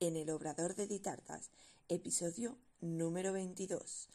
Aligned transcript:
en 0.00 0.16
el 0.16 0.28
Obrador 0.30 0.74
de 0.74 0.86
Ditartas, 0.86 1.50
episodio 1.88 2.58
número 2.80 3.32
22. 3.32 4.08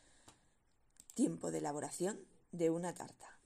Tiempo 1.16 1.50
de 1.52 1.58
elaboración 1.58 2.20
de 2.52 2.70
una 2.70 2.94
tarta. 2.94 3.40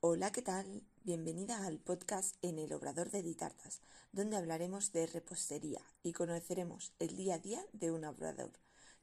Hola, 0.00 0.32
¿qué 0.32 0.42
tal? 0.42 0.82
Bienvenida 1.02 1.64
al 1.64 1.78
podcast 1.78 2.36
en 2.42 2.58
el 2.58 2.72
Obrador 2.74 3.10
de 3.10 3.22
Ditartas, 3.22 3.80
donde 4.12 4.36
hablaremos 4.36 4.92
de 4.92 5.06
repostería 5.06 5.80
y 6.02 6.12
conoceremos 6.12 6.92
el 6.98 7.16
día 7.16 7.36
a 7.36 7.38
día 7.38 7.64
de 7.72 7.90
un 7.90 8.04
obrador. 8.04 8.52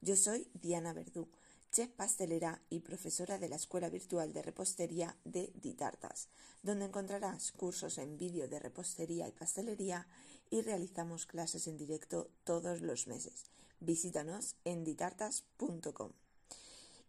Yo 0.01 0.15
soy 0.15 0.47
Diana 0.53 0.93
Verdú 0.93 1.27
chef 1.71 1.89
pastelera 1.91 2.61
y 2.69 2.79
profesora 2.79 3.37
de 3.37 3.49
la 3.49 3.55
Escuela 3.55 3.89
Virtual 3.89 4.33
de 4.33 4.41
Repostería 4.41 5.15
de 5.25 5.51
Ditartas, 5.55 6.29
donde 6.63 6.85
encontrarás 6.85 7.51
cursos 7.51 7.97
en 7.97 8.17
vídeo 8.17 8.47
de 8.47 8.59
repostería 8.59 9.27
y 9.27 9.31
pastelería 9.31 10.07
y 10.49 10.61
realizamos 10.61 11.25
clases 11.25 11.67
en 11.67 11.77
directo 11.77 12.29
todos 12.43 12.81
los 12.81 13.07
meses. 13.07 13.45
Visítanos 13.79 14.55
en 14.65 14.83
ditartas.com. 14.83 16.11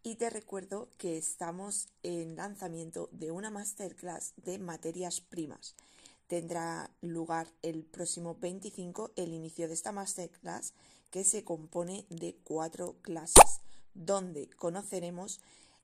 Y 0.02 0.16
te 0.16 0.30
recuerdo 0.30 0.90
que 0.96 1.18
estamos 1.18 1.88
en 2.02 2.36
lanzamiento 2.36 3.08
de 3.12 3.30
una 3.30 3.50
masterclass 3.50 4.32
de 4.36 4.58
materias 4.58 5.20
primas. 5.20 5.74
Tendrá 6.26 6.90
lugar 7.00 7.48
el 7.62 7.84
próximo 7.84 8.36
25 8.38 9.12
el 9.16 9.32
inicio 9.32 9.66
de 9.66 9.74
esta 9.74 9.92
masterclass 9.92 10.74
que 11.10 11.24
se 11.24 11.42
compone 11.42 12.06
de 12.10 12.36
cuatro 12.44 12.96
clases 13.00 13.60
donde 13.98 14.48
conoceremos 14.50 15.40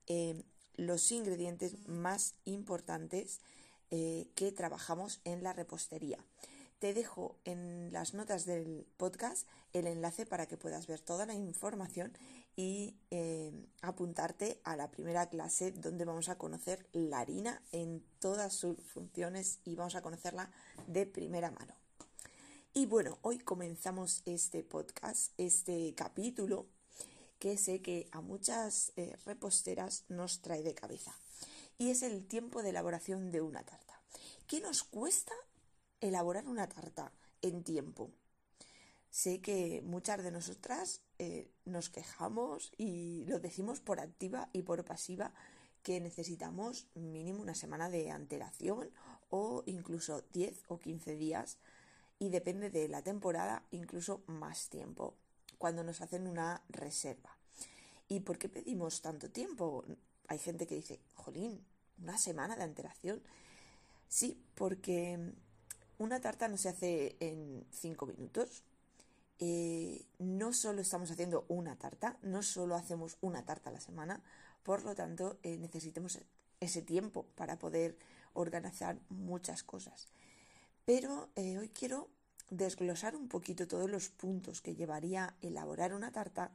eh, 0.06 0.42
los 0.76 1.10
ingredientes 1.12 1.86
más 1.86 2.34
importantes 2.44 3.40
eh, 3.90 4.28
que 4.34 4.52
trabajamos 4.52 5.20
en 5.24 5.42
la 5.42 5.52
repostería. 5.52 6.18
Te 6.78 6.94
dejo 6.94 7.36
en 7.44 7.92
las 7.92 8.14
notas 8.14 8.44
del 8.44 8.86
podcast 8.96 9.46
el 9.72 9.86
enlace 9.86 10.26
para 10.26 10.46
que 10.46 10.56
puedas 10.56 10.86
ver 10.86 11.00
toda 11.00 11.26
la 11.26 11.34
información 11.34 12.12
y 12.56 12.94
eh, 13.10 13.52
apuntarte 13.80 14.60
a 14.64 14.76
la 14.76 14.90
primera 14.90 15.28
clase 15.28 15.72
donde 15.72 16.04
vamos 16.04 16.28
a 16.28 16.36
conocer 16.36 16.86
la 16.92 17.20
harina 17.20 17.62
en 17.72 18.04
todas 18.20 18.52
sus 18.52 18.76
funciones 18.82 19.60
y 19.64 19.76
vamos 19.76 19.94
a 19.94 20.02
conocerla 20.02 20.50
de 20.86 21.06
primera 21.06 21.50
mano. 21.50 21.74
Y 22.74 22.86
bueno, 22.86 23.18
hoy 23.22 23.38
comenzamos 23.38 24.22
este 24.24 24.62
podcast, 24.62 25.32
este 25.38 25.94
capítulo 25.94 26.66
que 27.44 27.58
sé 27.58 27.82
que 27.82 28.08
a 28.10 28.22
muchas 28.22 28.94
eh, 28.96 29.18
reposteras 29.26 30.06
nos 30.08 30.40
trae 30.40 30.62
de 30.62 30.74
cabeza. 30.74 31.14
Y 31.76 31.90
es 31.90 32.02
el 32.02 32.26
tiempo 32.26 32.62
de 32.62 32.70
elaboración 32.70 33.30
de 33.30 33.42
una 33.42 33.62
tarta. 33.62 34.00
¿Qué 34.46 34.62
nos 34.62 34.82
cuesta 34.82 35.34
elaborar 36.00 36.48
una 36.48 36.70
tarta 36.70 37.12
en 37.42 37.62
tiempo? 37.62 38.10
Sé 39.10 39.42
que 39.42 39.82
muchas 39.84 40.24
de 40.24 40.30
nosotras 40.30 41.02
eh, 41.18 41.50
nos 41.66 41.90
quejamos 41.90 42.72
y 42.78 43.26
lo 43.26 43.40
decimos 43.40 43.80
por 43.80 44.00
activa 44.00 44.48
y 44.54 44.62
por 44.62 44.82
pasiva 44.86 45.34
que 45.82 46.00
necesitamos 46.00 46.86
mínimo 46.94 47.42
una 47.42 47.54
semana 47.54 47.90
de 47.90 48.10
antelación 48.10 48.88
o 49.28 49.64
incluso 49.66 50.22
10 50.32 50.62
o 50.68 50.78
15 50.78 51.16
días 51.16 51.58
y 52.18 52.30
depende 52.30 52.70
de 52.70 52.88
la 52.88 53.02
temporada 53.02 53.66
incluso 53.70 54.22
más 54.28 54.70
tiempo 54.70 55.18
cuando 55.58 55.84
nos 55.84 56.00
hacen 56.00 56.26
una 56.26 56.62
reserva. 56.68 57.33
¿Y 58.08 58.20
por 58.20 58.38
qué 58.38 58.48
pedimos 58.48 59.00
tanto 59.00 59.30
tiempo? 59.30 59.84
Hay 60.28 60.38
gente 60.38 60.66
que 60.66 60.76
dice, 60.76 61.00
jolín, 61.14 61.64
una 62.02 62.18
semana 62.18 62.56
de 62.56 62.62
antelación. 62.62 63.22
Sí, 64.08 64.42
porque 64.54 65.32
una 65.98 66.20
tarta 66.20 66.48
no 66.48 66.56
se 66.56 66.68
hace 66.68 67.16
en 67.20 67.66
cinco 67.70 68.06
minutos. 68.06 68.62
Eh, 69.38 70.04
no 70.18 70.52
solo 70.52 70.80
estamos 70.80 71.10
haciendo 71.10 71.44
una 71.48 71.76
tarta, 71.76 72.18
no 72.22 72.42
solo 72.42 72.76
hacemos 72.76 73.16
una 73.20 73.44
tarta 73.44 73.70
a 73.70 73.72
la 73.72 73.80
semana, 73.80 74.22
por 74.62 74.84
lo 74.84 74.94
tanto 74.94 75.38
eh, 75.42 75.58
necesitamos 75.58 76.20
ese 76.60 76.82
tiempo 76.82 77.26
para 77.34 77.58
poder 77.58 77.96
organizar 78.32 78.98
muchas 79.08 79.62
cosas. 79.64 80.06
Pero 80.84 81.30
eh, 81.34 81.58
hoy 81.58 81.68
quiero 81.68 82.08
desglosar 82.50 83.16
un 83.16 83.28
poquito 83.28 83.66
todos 83.66 83.90
los 83.90 84.08
puntos 84.08 84.60
que 84.60 84.74
llevaría 84.74 85.34
elaborar 85.40 85.94
una 85.94 86.12
tarta 86.12 86.52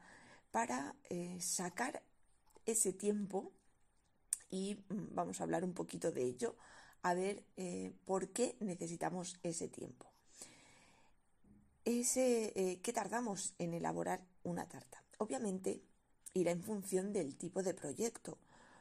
para 0.52 0.96
eh, 1.10 1.38
sacar 1.42 2.02
ese 2.66 2.94
tiempo 2.94 3.52
y 4.50 4.76
mm, 4.90 5.16
vamos 5.16 5.40
a 5.40 5.44
hablar 5.44 5.64
un 5.64 5.74
poquito 5.74 6.12
de 6.12 6.24
ello, 6.24 6.56
a 7.02 7.14
ver 7.14 7.44
eh, 7.58 7.94
por 8.06 8.30
qué 8.30 8.56
necesitamos 8.60 9.38
ese 9.44 9.68
tiempo. 9.68 10.08
Ese, 11.86 12.52
eh, 12.56 12.80
¿Qué 12.82 12.94
tardamos 12.94 13.54
en 13.58 13.74
elaborar 13.74 14.22
una 14.44 14.68
tarta? 14.68 15.04
Obviamente 15.18 15.82
irá 16.34 16.52
en 16.52 16.64
función 16.64 17.14
del 17.14 17.36
tipo 17.36 17.64
de 17.64 17.74
proyecto. 17.74 18.38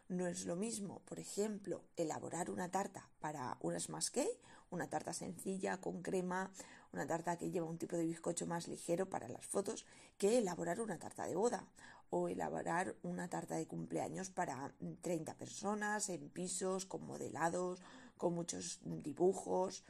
No 0.08 0.26
es 0.26 0.46
lo 0.46 0.56
mismo, 0.56 1.00
por 1.04 1.18
ejemplo, 1.18 1.84
elaborar 1.96 2.50
una 2.50 2.70
tarta 2.70 3.08
para 3.20 3.56
un 3.60 3.78
smash 3.78 4.08
cake, 4.10 4.40
una 4.70 4.88
tarta 4.88 5.12
sencilla 5.12 5.80
con 5.80 6.02
crema, 6.02 6.50
una 6.92 7.06
tarta 7.06 7.36
que 7.36 7.50
lleva 7.50 7.66
un 7.66 7.78
tipo 7.78 7.96
de 7.96 8.06
bizcocho 8.06 8.46
más 8.46 8.68
ligero 8.68 9.08
para 9.08 9.28
las 9.28 9.46
fotos, 9.46 9.86
que 10.16 10.38
elaborar 10.38 10.80
una 10.80 10.98
tarta 10.98 11.26
de 11.26 11.34
boda 11.34 11.66
o 12.10 12.28
elaborar 12.28 12.96
una 13.02 13.28
tarta 13.28 13.56
de 13.56 13.66
cumpleaños 13.66 14.30
para 14.30 14.72
30 15.02 15.34
personas 15.36 16.08
en 16.08 16.28
pisos, 16.30 16.86
con 16.86 17.06
modelados, 17.06 17.82
con 18.16 18.34
muchos 18.34 18.80
dibujos. 18.82 19.84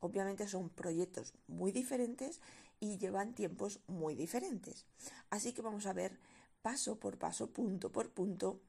Obviamente 0.00 0.48
son 0.48 0.70
proyectos 0.70 1.34
muy 1.46 1.70
diferentes 1.70 2.40
y 2.80 2.98
llevan 2.98 3.34
tiempos 3.34 3.80
muy 3.86 4.14
diferentes. 4.14 4.86
Así 5.28 5.52
que 5.52 5.62
vamos 5.62 5.86
a 5.86 5.92
ver 5.92 6.18
paso 6.62 6.98
por 6.98 7.18
paso, 7.18 7.52
punto 7.52 7.92
por 7.92 8.10
punto, 8.10 8.60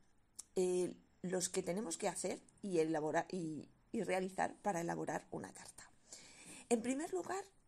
eh, 0.56 0.94
los 1.24 1.50
que 1.50 1.64
tenemos 1.64 1.98
que 1.98 2.08
hacer 2.08 2.42
y, 2.62 2.80
elaborar, 2.80 3.26
y 3.32 3.68
realizar 3.94 4.56
para 4.62 4.82
elaborar 4.82 5.26
una 5.32 5.52
tarta. 5.52 5.90
En 6.70 6.82
primer 6.82 7.12
lugar, 7.14 7.44
Mm, 7.44 7.61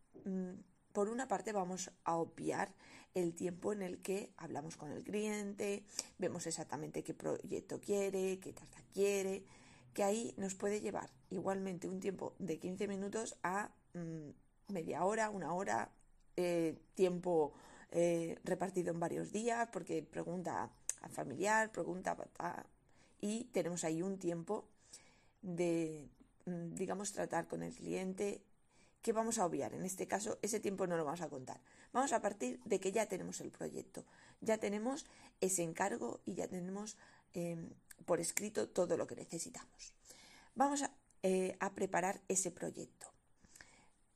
por 0.92 1.08
una 1.08 1.28
parte 1.28 1.52
vamos 1.52 1.90
a 2.04 2.16
obviar 2.16 2.72
el 3.14 3.34
tiempo 3.34 3.72
en 3.72 3.82
el 3.82 4.02
que 4.02 4.32
hablamos 4.36 4.76
con 4.76 4.90
el 4.90 5.04
cliente, 5.04 5.84
vemos 6.18 6.46
exactamente 6.46 7.02
qué 7.04 7.14
proyecto 7.14 7.80
quiere, 7.80 8.38
qué 8.40 8.52
tarta 8.52 8.78
quiere, 8.92 9.44
que 9.92 10.02
ahí 10.02 10.34
nos 10.36 10.54
puede 10.54 10.80
llevar 10.80 11.10
igualmente 11.30 11.88
un 11.88 12.00
tiempo 12.00 12.34
de 12.38 12.58
15 12.58 12.88
minutos 12.88 13.36
a 13.42 13.70
mm, 13.94 14.72
media 14.72 15.04
hora, 15.04 15.30
una 15.30 15.54
hora, 15.54 15.90
eh, 16.36 16.76
tiempo 16.94 17.54
eh, 17.92 18.38
repartido 18.42 18.92
en 18.92 18.98
varios 18.98 19.30
días, 19.30 19.68
porque 19.72 20.02
pregunta 20.02 20.70
a 21.00 21.08
familiar, 21.08 21.70
pregunta 21.70 22.16
a, 22.38 22.66
y 23.20 23.44
tenemos 23.44 23.84
ahí 23.84 24.02
un 24.02 24.18
tiempo 24.18 24.68
de, 25.42 26.08
mm, 26.46 26.74
digamos, 26.74 27.12
tratar 27.12 27.46
con 27.46 27.62
el 27.62 27.72
cliente 27.72 28.42
que 29.04 29.12
vamos 29.12 29.36
a 29.38 29.44
obviar. 29.44 29.74
En 29.74 29.84
este 29.84 30.08
caso, 30.08 30.38
ese 30.40 30.60
tiempo 30.60 30.86
no 30.86 30.96
lo 30.96 31.04
vamos 31.04 31.20
a 31.20 31.28
contar. 31.28 31.60
Vamos 31.92 32.14
a 32.14 32.22
partir 32.22 32.58
de 32.64 32.80
que 32.80 32.90
ya 32.90 33.04
tenemos 33.04 33.38
el 33.42 33.50
proyecto, 33.50 34.02
ya 34.40 34.56
tenemos 34.56 35.04
ese 35.42 35.62
encargo 35.62 36.20
y 36.24 36.32
ya 36.32 36.48
tenemos 36.48 36.96
em, 37.34 37.68
por 38.06 38.18
escrito 38.18 38.66
todo 38.70 38.96
lo 38.96 39.06
que 39.06 39.14
necesitamos. 39.14 39.92
Vamos 40.54 40.82
eh, 41.22 41.54
a 41.60 41.74
preparar 41.74 42.22
ese 42.28 42.50
proyecto. 42.50 43.12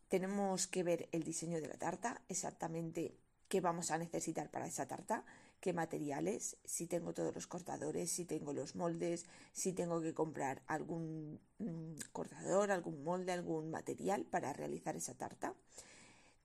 Tenemos 0.08 0.66
que 0.66 0.82
ver 0.82 1.10
el 1.12 1.22
diseño 1.22 1.60
de 1.60 1.68
la 1.68 1.76
tarta, 1.76 2.22
exactamente 2.30 3.14
qué 3.50 3.60
vamos 3.60 3.90
a 3.90 3.98
necesitar 3.98 4.50
para 4.50 4.66
esa 4.66 4.88
tarta, 4.88 5.22
qué 5.60 5.72
materiales, 5.72 6.56
si 6.64 6.86
tengo 6.86 7.14
todos 7.14 7.34
los 7.34 7.46
cortadores, 7.46 8.10
si 8.10 8.24
tengo 8.24 8.52
los 8.52 8.74
moldes, 8.74 9.26
si 9.52 9.72
tengo 9.72 10.00
que 10.00 10.14
comprar 10.14 10.62
algún 10.66 11.40
mm, 11.58 11.94
cortador, 12.12 12.70
algún 12.70 13.02
molde, 13.04 13.32
algún 13.32 13.70
material 13.70 14.24
para 14.24 14.52
realizar 14.52 14.96
esa 14.96 15.14
tarta. 15.14 15.54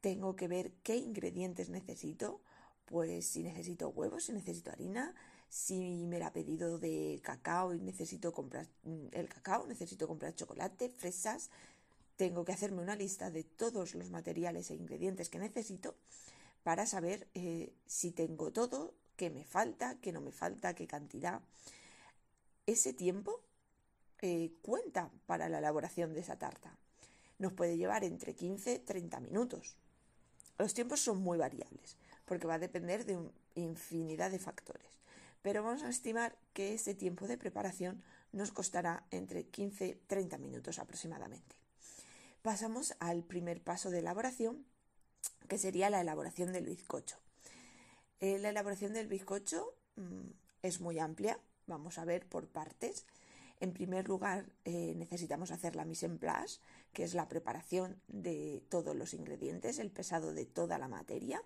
Tengo 0.01 0.35
que 0.35 0.47
ver 0.47 0.71
qué 0.83 0.97
ingredientes 0.97 1.69
necesito, 1.69 2.41
pues 2.85 3.25
si 3.25 3.43
necesito 3.43 3.89
huevos, 3.89 4.25
si 4.25 4.33
necesito 4.33 4.71
harina, 4.71 5.15
si 5.49 6.05
me 6.07 6.17
la 6.17 6.27
ha 6.27 6.33
pedido 6.33 6.79
de 6.79 7.21
cacao 7.23 7.73
y 7.75 7.79
necesito 7.79 8.33
comprar 8.33 8.67
mm, 8.83 9.07
el 9.11 9.29
cacao, 9.29 9.67
necesito 9.67 10.07
comprar 10.07 10.35
chocolate, 10.35 10.89
fresas. 10.89 11.51
Tengo 12.15 12.45
que 12.45 12.51
hacerme 12.51 12.81
una 12.81 12.95
lista 12.95 13.29
de 13.31 13.43
todos 13.43 13.95
los 13.95 14.09
materiales 14.09 14.71
e 14.71 14.75
ingredientes 14.75 15.29
que 15.29 15.39
necesito 15.39 15.95
para 16.63 16.85
saber 16.85 17.27
eh, 17.33 17.73
si 17.85 18.11
tengo 18.11 18.51
todo, 18.51 18.93
qué 19.23 19.29
me 19.29 19.45
falta, 19.45 19.95
qué 20.01 20.11
no 20.11 20.19
me 20.19 20.33
falta, 20.33 20.73
qué 20.73 20.85
cantidad. 20.85 21.39
Ese 22.65 22.91
tiempo 22.91 23.39
eh, 24.21 24.51
cuenta 24.61 25.11
para 25.27 25.47
la 25.47 25.59
elaboración 25.59 26.13
de 26.13 26.19
esa 26.19 26.37
tarta. 26.37 26.75
Nos 27.39 27.53
puede 27.53 27.77
llevar 27.77 28.03
entre 28.03 28.35
15 28.35 28.73
y 28.73 28.79
30 28.79 29.21
minutos. 29.21 29.77
Los 30.57 30.73
tiempos 30.73 30.99
son 30.99 31.21
muy 31.21 31.37
variables 31.37 31.95
porque 32.25 32.47
va 32.47 32.55
a 32.55 32.59
depender 32.59 33.05
de 33.05 33.17
infinidad 33.55 34.29
de 34.29 34.39
factores. 34.39 34.91
Pero 35.41 35.63
vamos 35.63 35.83
a 35.83 35.89
estimar 35.89 36.35
que 36.51 36.73
ese 36.73 36.93
tiempo 36.93 37.25
de 37.25 37.37
preparación 37.37 38.03
nos 38.33 38.51
costará 38.51 39.05
entre 39.09 39.45
15 39.45 39.87
y 39.87 39.95
30 39.95 40.37
minutos 40.37 40.79
aproximadamente. 40.79 41.55
pasamos 42.41 42.93
al 42.99 43.23
primer 43.23 43.61
paso 43.61 43.89
de 43.89 43.99
elaboración, 43.99 44.65
que 45.47 45.57
sería 45.57 45.89
la 45.89 46.01
elaboración 46.01 46.51
del 46.51 46.65
bizcocho. 46.65 47.23
Eh, 48.19 48.39
la 48.39 48.49
elaboración 48.49 48.93
del 48.93 49.07
bizcocho 49.07 49.75
mm, 49.95 50.29
es 50.61 50.81
muy 50.81 50.99
amplia, 50.99 51.39
vamos 51.67 51.97
a 51.97 52.05
ver 52.05 52.25
por 52.25 52.47
partes. 52.47 53.05
En 53.59 53.73
primer 53.73 54.07
lugar, 54.07 54.45
eh, 54.65 54.93
necesitamos 54.95 55.51
hacer 55.51 55.75
la 55.75 55.85
mise 55.85 56.05
en 56.05 56.17
place, 56.17 56.59
que 56.91 57.03
es 57.03 57.13
la 57.13 57.27
preparación 57.27 58.01
de 58.07 58.63
todos 58.69 58.95
los 58.95 59.13
ingredientes, 59.13 59.79
el 59.79 59.91
pesado 59.91 60.33
de 60.33 60.45
toda 60.45 60.77
la 60.77 60.87
materia. 60.87 61.41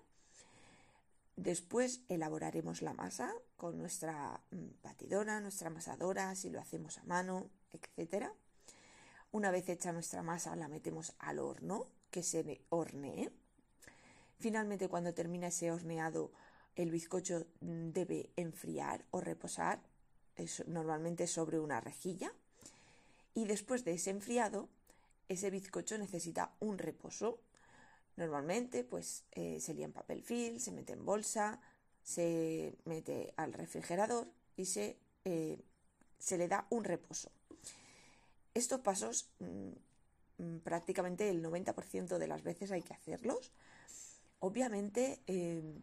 Después 1.36 2.00
elaboraremos 2.08 2.82
la 2.82 2.94
masa 2.94 3.32
con 3.56 3.78
nuestra 3.78 4.40
mm, 4.50 4.82
batidora, 4.82 5.40
nuestra 5.40 5.68
amasadora, 5.68 6.34
si 6.34 6.50
lo 6.50 6.60
hacemos 6.60 6.98
a 6.98 7.04
mano, 7.04 7.48
etc. 7.70 8.26
Una 9.30 9.50
vez 9.50 9.68
hecha 9.68 9.92
nuestra 9.92 10.22
masa, 10.22 10.56
la 10.56 10.68
metemos 10.68 11.12
al 11.18 11.38
horno, 11.38 11.86
que 12.10 12.22
se 12.22 12.62
hornee. 12.70 13.30
Finalmente, 14.40 14.88
cuando 14.88 15.14
termina 15.14 15.48
ese 15.48 15.70
horneado, 15.70 16.32
el 16.78 16.90
bizcocho 16.90 17.46
debe 17.60 18.30
enfriar 18.36 19.04
o 19.10 19.20
reposar, 19.20 19.82
normalmente 20.66 21.26
sobre 21.26 21.58
una 21.58 21.80
rejilla. 21.80 22.32
Y 23.34 23.44
después 23.44 23.84
de 23.84 23.92
ese 23.92 24.10
enfriado, 24.10 24.68
ese 25.28 25.50
bizcocho 25.50 25.98
necesita 25.98 26.54
un 26.60 26.78
reposo 26.78 27.40
Normalmente 28.18 28.82
pues 28.82 29.22
eh, 29.30 29.60
se 29.60 29.74
lía 29.74 29.84
en 29.84 29.92
papel 29.92 30.24
film, 30.24 30.58
se 30.58 30.72
mete 30.72 30.92
en 30.92 31.04
bolsa, 31.04 31.60
se 32.02 32.74
mete 32.84 33.32
al 33.36 33.52
refrigerador 33.52 34.26
y 34.56 34.64
se, 34.64 34.98
eh, 35.24 35.62
se 36.18 36.36
le 36.36 36.48
da 36.48 36.66
un 36.70 36.82
reposo. 36.82 37.30
Estos 38.54 38.80
pasos 38.80 39.30
mm, 39.38 40.42
mm, 40.42 40.58
prácticamente 40.64 41.30
el 41.30 41.44
90% 41.44 42.18
de 42.18 42.26
las 42.26 42.42
veces 42.42 42.72
hay 42.72 42.82
que 42.82 42.92
hacerlos. 42.92 43.52
Obviamente, 44.40 45.20
em, 45.28 45.80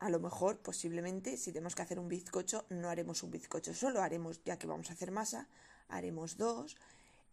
a 0.00 0.08
lo 0.08 0.18
mejor, 0.18 0.58
posiblemente, 0.60 1.36
si 1.36 1.52
tenemos 1.52 1.74
que 1.74 1.82
hacer 1.82 1.98
un 1.98 2.08
bizcocho, 2.08 2.64
no 2.70 2.88
haremos 2.88 3.22
un 3.22 3.30
bizcocho 3.30 3.74
solo, 3.74 4.02
haremos, 4.02 4.42
ya 4.44 4.58
que 4.58 4.66
vamos 4.66 4.90
a 4.90 4.94
hacer 4.94 5.10
masa, 5.10 5.46
haremos 5.88 6.38
dos. 6.38 6.76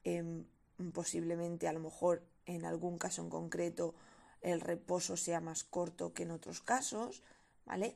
Em, 0.03 0.45
posiblemente, 0.93 1.67
a 1.67 1.73
lo 1.73 1.79
mejor, 1.79 2.23
en 2.45 2.65
algún 2.65 2.97
caso 2.97 3.21
en 3.21 3.29
concreto 3.29 3.95
el 4.41 4.61
reposo 4.61 5.17
sea 5.17 5.41
más 5.41 5.63
corto 5.63 6.13
que 6.13 6.23
en 6.23 6.31
otros 6.31 6.61
casos, 6.61 7.23
¿vale? 7.65 7.95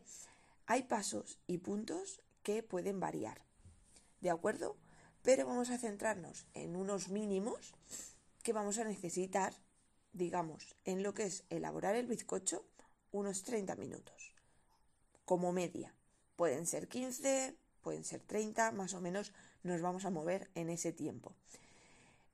Hay 0.66 0.84
pasos 0.84 1.38
y 1.48 1.60
puntos 1.60 2.22
que 2.42 2.64
pueden 2.64 3.00
variar, 3.00 3.42
¿de 4.22 4.30
acuerdo? 4.30 4.78
Pero 5.22 5.46
vamos 5.46 5.70
a 5.70 5.78
centrarnos 5.78 6.48
en 6.54 6.76
unos 6.76 7.10
mínimos 7.10 7.74
que 8.42 8.54
vamos 8.54 8.80
a 8.80 8.86
necesitar, 8.86 9.54
digamos, 10.14 10.76
en 10.86 11.04
lo 11.04 11.14
que 11.14 11.24
es 11.24 11.44
elaborar 11.50 11.96
el 11.96 12.08
bizcocho, 12.08 12.66
unos 13.12 13.44
30 13.44 13.76
minutos, 13.76 14.31
como 15.32 15.54
media. 15.54 15.94
Pueden 16.36 16.66
ser 16.66 16.90
15, 16.90 17.56
pueden 17.82 18.04
ser 18.04 18.20
30, 18.20 18.74
más 18.74 18.94
o 18.94 19.00
menos 19.00 19.32
nos 19.64 19.80
vamos 19.80 20.04
a 20.04 20.10
mover 20.10 20.50
en 20.56 20.70
ese 20.70 20.92
tiempo. 20.92 21.34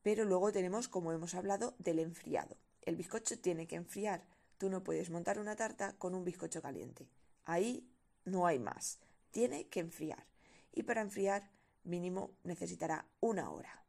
Pero 0.02 0.26
luego 0.26 0.52
tenemos, 0.52 0.88
como 0.88 1.12
hemos 1.12 1.36
hablado, 1.36 1.76
del 1.78 2.00
enfriado. 2.00 2.58
El 2.82 2.96
bizcocho 2.96 3.38
tiene 3.38 3.68
que 3.68 3.76
enfriar. 3.76 4.24
Tú 4.58 4.72
no 4.72 4.84
puedes 4.84 5.12
montar 5.12 5.38
una 5.38 5.56
tarta 5.56 5.94
con 6.00 6.16
un 6.16 6.24
bizcocho 6.24 6.60
caliente. 6.60 7.08
Ahí 7.46 7.88
no 8.26 8.48
hay 8.48 8.58
más. 8.58 8.98
Tiene 9.30 9.68
que 9.68 9.82
enfriar. 9.82 10.26
Y 10.74 10.82
para 10.82 11.02
enfriar, 11.02 11.52
mínimo 11.84 12.32
necesitará 12.44 13.06
una 13.20 13.52
hora. 13.52 13.84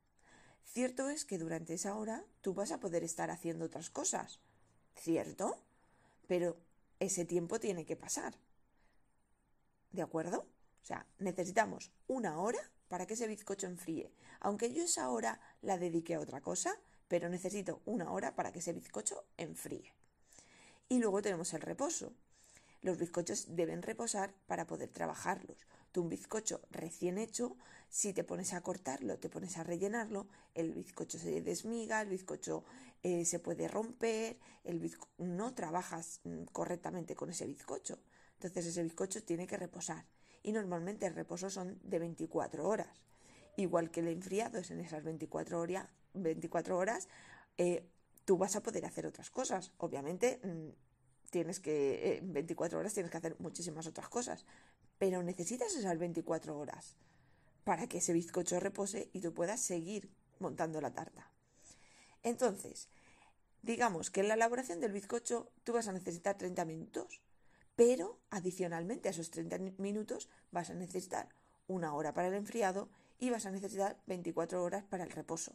Cierto 0.67 1.09
es 1.09 1.25
que 1.25 1.39
durante 1.39 1.73
esa 1.73 1.97
hora 1.97 2.27
tú 2.43 2.53
vas 2.53 2.73
a 2.73 2.79
poder 2.79 3.05
estar 3.05 3.31
haciendo 3.31 3.65
otras 3.65 3.89
cosas. 3.89 4.39
¿Cierto? 4.97 5.57
Pero 6.27 6.59
ese 7.01 7.25
tiempo 7.25 7.59
tiene 7.59 7.87
que 7.87 7.97
pasar. 7.97 8.35
¿De 9.93 10.03
acuerdo? 10.03 10.47
O 10.83 10.87
sea, 10.87 11.07
necesitamos 11.19 11.91
una 12.07 12.39
hora 12.39 12.61
para 12.89 13.07
que 13.07 13.15
ese 13.15 13.27
bizcocho 13.27 13.67
enfríe. 13.67 14.13
Aunque 14.41 14.73
yo 14.73 14.85
esa 14.85 15.11
hora 15.11 15.41
la 15.63 15.79
dedique 15.79 16.15
a 16.15 16.21
otra 16.21 16.41
cosa, 16.41 16.77
pero 17.09 17.29
necesito 17.29 17.81
una 17.85 18.11
hora 18.13 18.35
para 18.35 18.53
que 18.53 18.61
ese 18.61 18.73
bizcocho 18.73 19.25
enfríe. 19.37 19.93
Y 20.89 20.99
luego 20.99 21.23
tenemos 21.23 21.53
el 21.55 21.61
reposo. 21.61 22.13
Los 22.83 22.99
bizcochos 22.99 23.57
deben 23.57 23.83
reposar 23.83 24.33
para 24.47 24.67
poder 24.67 24.91
trabajarlos. 24.91 25.67
Tú 25.91 26.03
un 26.03 26.09
bizcocho 26.09 26.61
recién 26.71 27.19
hecho, 27.19 27.57
si 27.89 28.13
te 28.13 28.25
pones 28.25 28.53
a 28.53 28.61
cortarlo, 28.61 29.19
te 29.19 29.29
pones 29.29 29.57
a 29.57 29.65
rellenarlo, 29.65 30.29
el 30.55 30.73
bizcocho 30.73 31.19
se 31.19 31.41
desmiga, 31.43 32.03
el 32.03 32.09
bizcocho 32.09 32.65
eh, 33.03 33.25
se 33.25 33.39
puede 33.39 33.69
romper, 33.69 34.39
el 34.65 34.97
no 35.19 35.55
trabajas 35.55 36.21
mm, 36.25 36.45
correctamente 36.53 37.17
con 37.17 37.31
ese 37.31 37.47
bizcocho. 37.47 37.99
Entonces 38.39 38.67
ese 38.67 38.85
bizcocho 38.85 39.23
tiene 39.25 39.49
que 39.49 39.57
reposar 39.57 40.05
y 40.45 40.53
normalmente 40.53 41.07
el 41.07 41.15
reposo 41.15 41.51
son 41.51 41.81
de 41.83 41.99
24 41.99 42.69
horas. 42.69 43.03
Igual 43.57 43.91
que 43.91 43.99
el 43.99 44.09
enfriado 44.09 44.59
es 44.59 44.71
en 44.71 44.79
esas 44.79 45.03
24, 45.03 45.67
24 46.15 46.79
horas, 46.79 47.09
eh, 47.57 47.85
tú 48.25 48.39
vas 48.39 48.55
a 48.55 48.63
poder 48.63 48.87
hacer 48.87 49.07
otras 49.07 49.31
cosas. 49.31 49.73
Obviamente, 49.79 50.41
mm, 50.45 50.69
tienes 51.31 51.59
que, 51.59 51.95
eh, 51.95 52.19
en 52.19 52.33
24 52.33 52.79
horas 52.79 52.95
tienes 52.95 53.11
que 53.11 53.19
hacer 53.19 53.35
muchísimas 53.41 53.89
otras 53.89 54.09
cosas, 54.09 54.47
pero 54.99 55.25
necesitas 55.25 55.75
esas 55.75 55.99
24 55.99 56.57
horas 56.57 56.97
para 57.65 57.89
que 57.89 57.99
ese 57.99 58.13
bizcocho 58.13 58.61
repose 58.61 59.11
y 59.13 59.21
tú 59.21 59.35
puedas 59.35 59.61
seguir 59.61 60.09
montando 60.39 60.81
la 60.81 60.95
tarta. 60.95 61.29
Entonces, 62.23 62.89
digamos 63.63 64.13
que 64.13 64.21
en 64.21 64.29
la 64.29 64.35
elaboración 64.35 64.79
del 64.79 64.93
bizcocho 64.93 65.51
tú 65.65 65.73
vas 65.73 65.89
a 65.89 65.93
necesitar 65.93 66.39
30 66.39 66.65
minutos 66.65 67.21
pero 67.79 68.19
adicionalmente 68.31 69.07
a 69.07 69.13
esos 69.13 69.31
30 69.31 69.59
minutos 69.79 70.29
vas 70.51 70.69
a 70.69 70.75
necesitar 70.75 71.29
una 71.69 71.95
hora 71.95 72.13
para 72.13 72.27
el 72.27 72.35
enfriado 72.35 72.89
y 73.21 73.31
vas 73.31 73.47
a 73.47 73.53
necesitar 73.53 73.97
24 74.09 74.65
horas 74.65 74.83
para 74.83 75.05
el 75.05 75.13
reposo. 75.13 75.53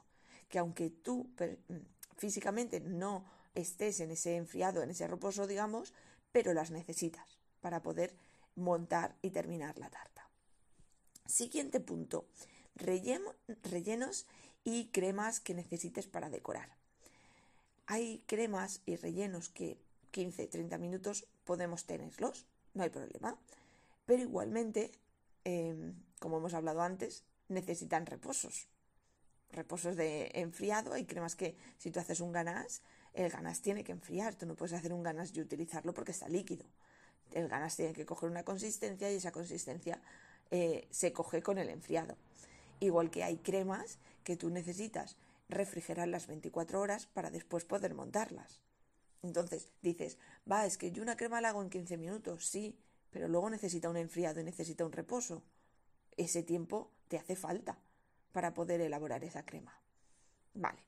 Que 0.47 0.57
aunque 0.57 0.89
tú 0.89 1.29
mm, 1.37 1.75
físicamente 2.15 2.79
no 2.79 3.25
estés 3.55 3.99
en 3.99 4.11
ese 4.11 4.37
enfriado, 4.37 4.81
en 4.81 4.91
ese 4.91 5.05
reposo, 5.05 5.47
digamos, 5.47 5.93
pero 6.31 6.53
las 6.53 6.71
necesitas 6.71 7.39
para 7.59 7.81
poder 7.81 8.15
montar 8.55 9.17
y 9.21 9.31
terminar 9.31 9.77
la 9.77 9.89
tarta. 9.89 10.29
Siguiente 11.25 11.81
punto, 11.81 12.25
rellenos 12.75 14.25
y 14.63 14.85
cremas 14.91 15.41
que 15.41 15.53
necesites 15.53 16.07
para 16.07 16.29
decorar. 16.29 16.69
Hay 17.85 18.23
cremas 18.27 18.79
y 18.85 18.95
rellenos 18.95 19.49
que 19.49 19.77
15-30 20.13 20.77
minutos 20.79 21.27
podemos 21.43 21.85
tenerlos, 21.85 22.45
no 22.73 22.83
hay 22.83 22.89
problema. 22.89 23.37
Pero 24.05 24.21
igualmente, 24.21 24.91
em, 25.43 25.93
como 26.19 26.37
hemos 26.37 26.53
hablado 26.53 26.81
antes, 26.81 27.23
necesitan 27.49 28.05
reposos. 28.05 28.67
Reposos 29.51 29.95
de 29.95 30.31
enfriado. 30.33 30.93
Hay 30.93 31.05
cremas 31.05 31.35
que 31.35 31.55
si 31.77 31.91
tú 31.91 31.99
haces 31.99 32.19
un 32.19 32.31
ganas, 32.31 32.81
el 33.13 33.29
ganas 33.29 33.61
tiene 33.61 33.83
que 33.83 33.91
enfriar. 33.91 34.35
Tú 34.35 34.45
no 34.45 34.55
puedes 34.55 34.73
hacer 34.73 34.93
un 34.93 35.03
ganas 35.03 35.35
y 35.35 35.41
utilizarlo 35.41 35.93
porque 35.93 36.11
está 36.11 36.27
líquido. 36.29 36.65
El 37.31 37.47
ganas 37.47 37.75
tiene 37.75 37.93
que 37.93 38.05
coger 38.05 38.29
una 38.29 38.43
consistencia 38.43 39.11
y 39.11 39.15
esa 39.15 39.31
consistencia 39.31 40.01
eh, 40.51 40.87
se 40.91 41.13
coge 41.13 41.41
con 41.41 41.57
el 41.57 41.69
enfriado. 41.69 42.17
Igual 42.79 43.09
que 43.09 43.23
hay 43.23 43.37
cremas 43.37 43.97
que 44.23 44.35
tú 44.35 44.49
necesitas 44.49 45.15
refrigerar 45.49 46.07
las 46.07 46.27
24 46.27 46.79
horas 46.79 47.05
para 47.07 47.29
después 47.29 47.65
poder 47.65 47.93
montarlas. 47.93 48.59
Entonces 49.23 49.69
dices, 49.81 50.17
va, 50.49 50.65
es 50.65 50.77
que 50.77 50.91
yo 50.91 51.01
una 51.01 51.15
crema 51.15 51.41
la 51.41 51.49
hago 51.49 51.61
en 51.61 51.69
15 51.69 51.97
minutos, 51.97 52.45
sí, 52.45 52.77
pero 53.09 53.27
luego 53.27 53.49
necesita 53.49 53.89
un 53.89 53.97
enfriado 53.97 54.41
y 54.41 54.43
necesita 54.43 54.85
un 54.85 54.91
reposo. 54.91 55.41
Ese 56.17 56.43
tiempo 56.43 56.91
te 57.07 57.17
hace 57.17 57.35
falta 57.35 57.79
para 58.33 58.53
poder 58.53 58.81
elaborar 58.81 59.23
esa 59.23 59.45
crema. 59.45 59.79
Vale, 60.53 60.79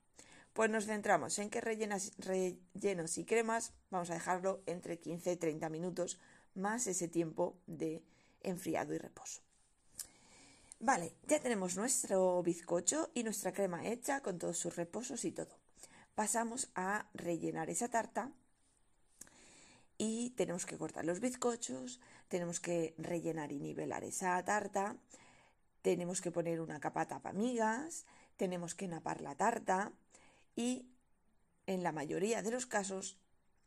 pues 0.53 0.69
nos 0.69 0.85
centramos 0.85 1.39
en 1.39 1.49
que 1.49 1.61
rellenos 1.61 3.17
y 3.17 3.25
cremas 3.25 3.73
vamos 3.89 4.11
a 4.11 4.15
dejarlo 4.15 4.61
entre 4.65 4.99
15 4.99 5.31
y 5.31 5.37
30 5.37 5.69
minutos 5.69 6.19
más 6.55 6.87
ese 6.87 7.07
tiempo 7.07 7.57
de 7.67 8.03
enfriado 8.41 8.93
y 8.93 8.97
reposo. 8.97 9.41
Vale, 10.79 11.13
ya 11.25 11.39
tenemos 11.39 11.77
nuestro 11.77 12.43
bizcocho 12.43 13.09
y 13.13 13.23
nuestra 13.23 13.53
crema 13.53 13.87
hecha 13.87 14.21
con 14.21 14.37
todos 14.37 14.57
sus 14.57 14.75
reposos 14.75 15.23
y 15.23 15.31
todo 15.31 15.64
pasamos 16.15 16.69
a 16.75 17.07
rellenar 17.13 17.69
esa 17.69 17.89
tarta 17.89 18.31
y 19.97 20.31
tenemos 20.31 20.65
que 20.65 20.77
cortar 20.77 21.05
los 21.05 21.19
bizcochos, 21.19 21.99
tenemos 22.27 22.59
que 22.59 22.95
rellenar 22.97 23.51
y 23.51 23.59
nivelar 23.59 24.03
esa 24.03 24.43
tarta, 24.43 24.97
tenemos 25.81 26.21
que 26.21 26.31
poner 26.31 26.59
una 26.61 26.79
capa 26.79 27.07
tapa 27.07 27.31
migas, 27.31 28.05
tenemos 28.37 28.75
que 28.75 28.87
napar 28.87 29.21
la 29.21 29.35
tarta 29.35 29.91
y 30.55 30.87
en 31.67 31.83
la 31.83 31.91
mayoría 31.91 32.41
de 32.41 32.51
los 32.51 32.65
casos, 32.65 33.17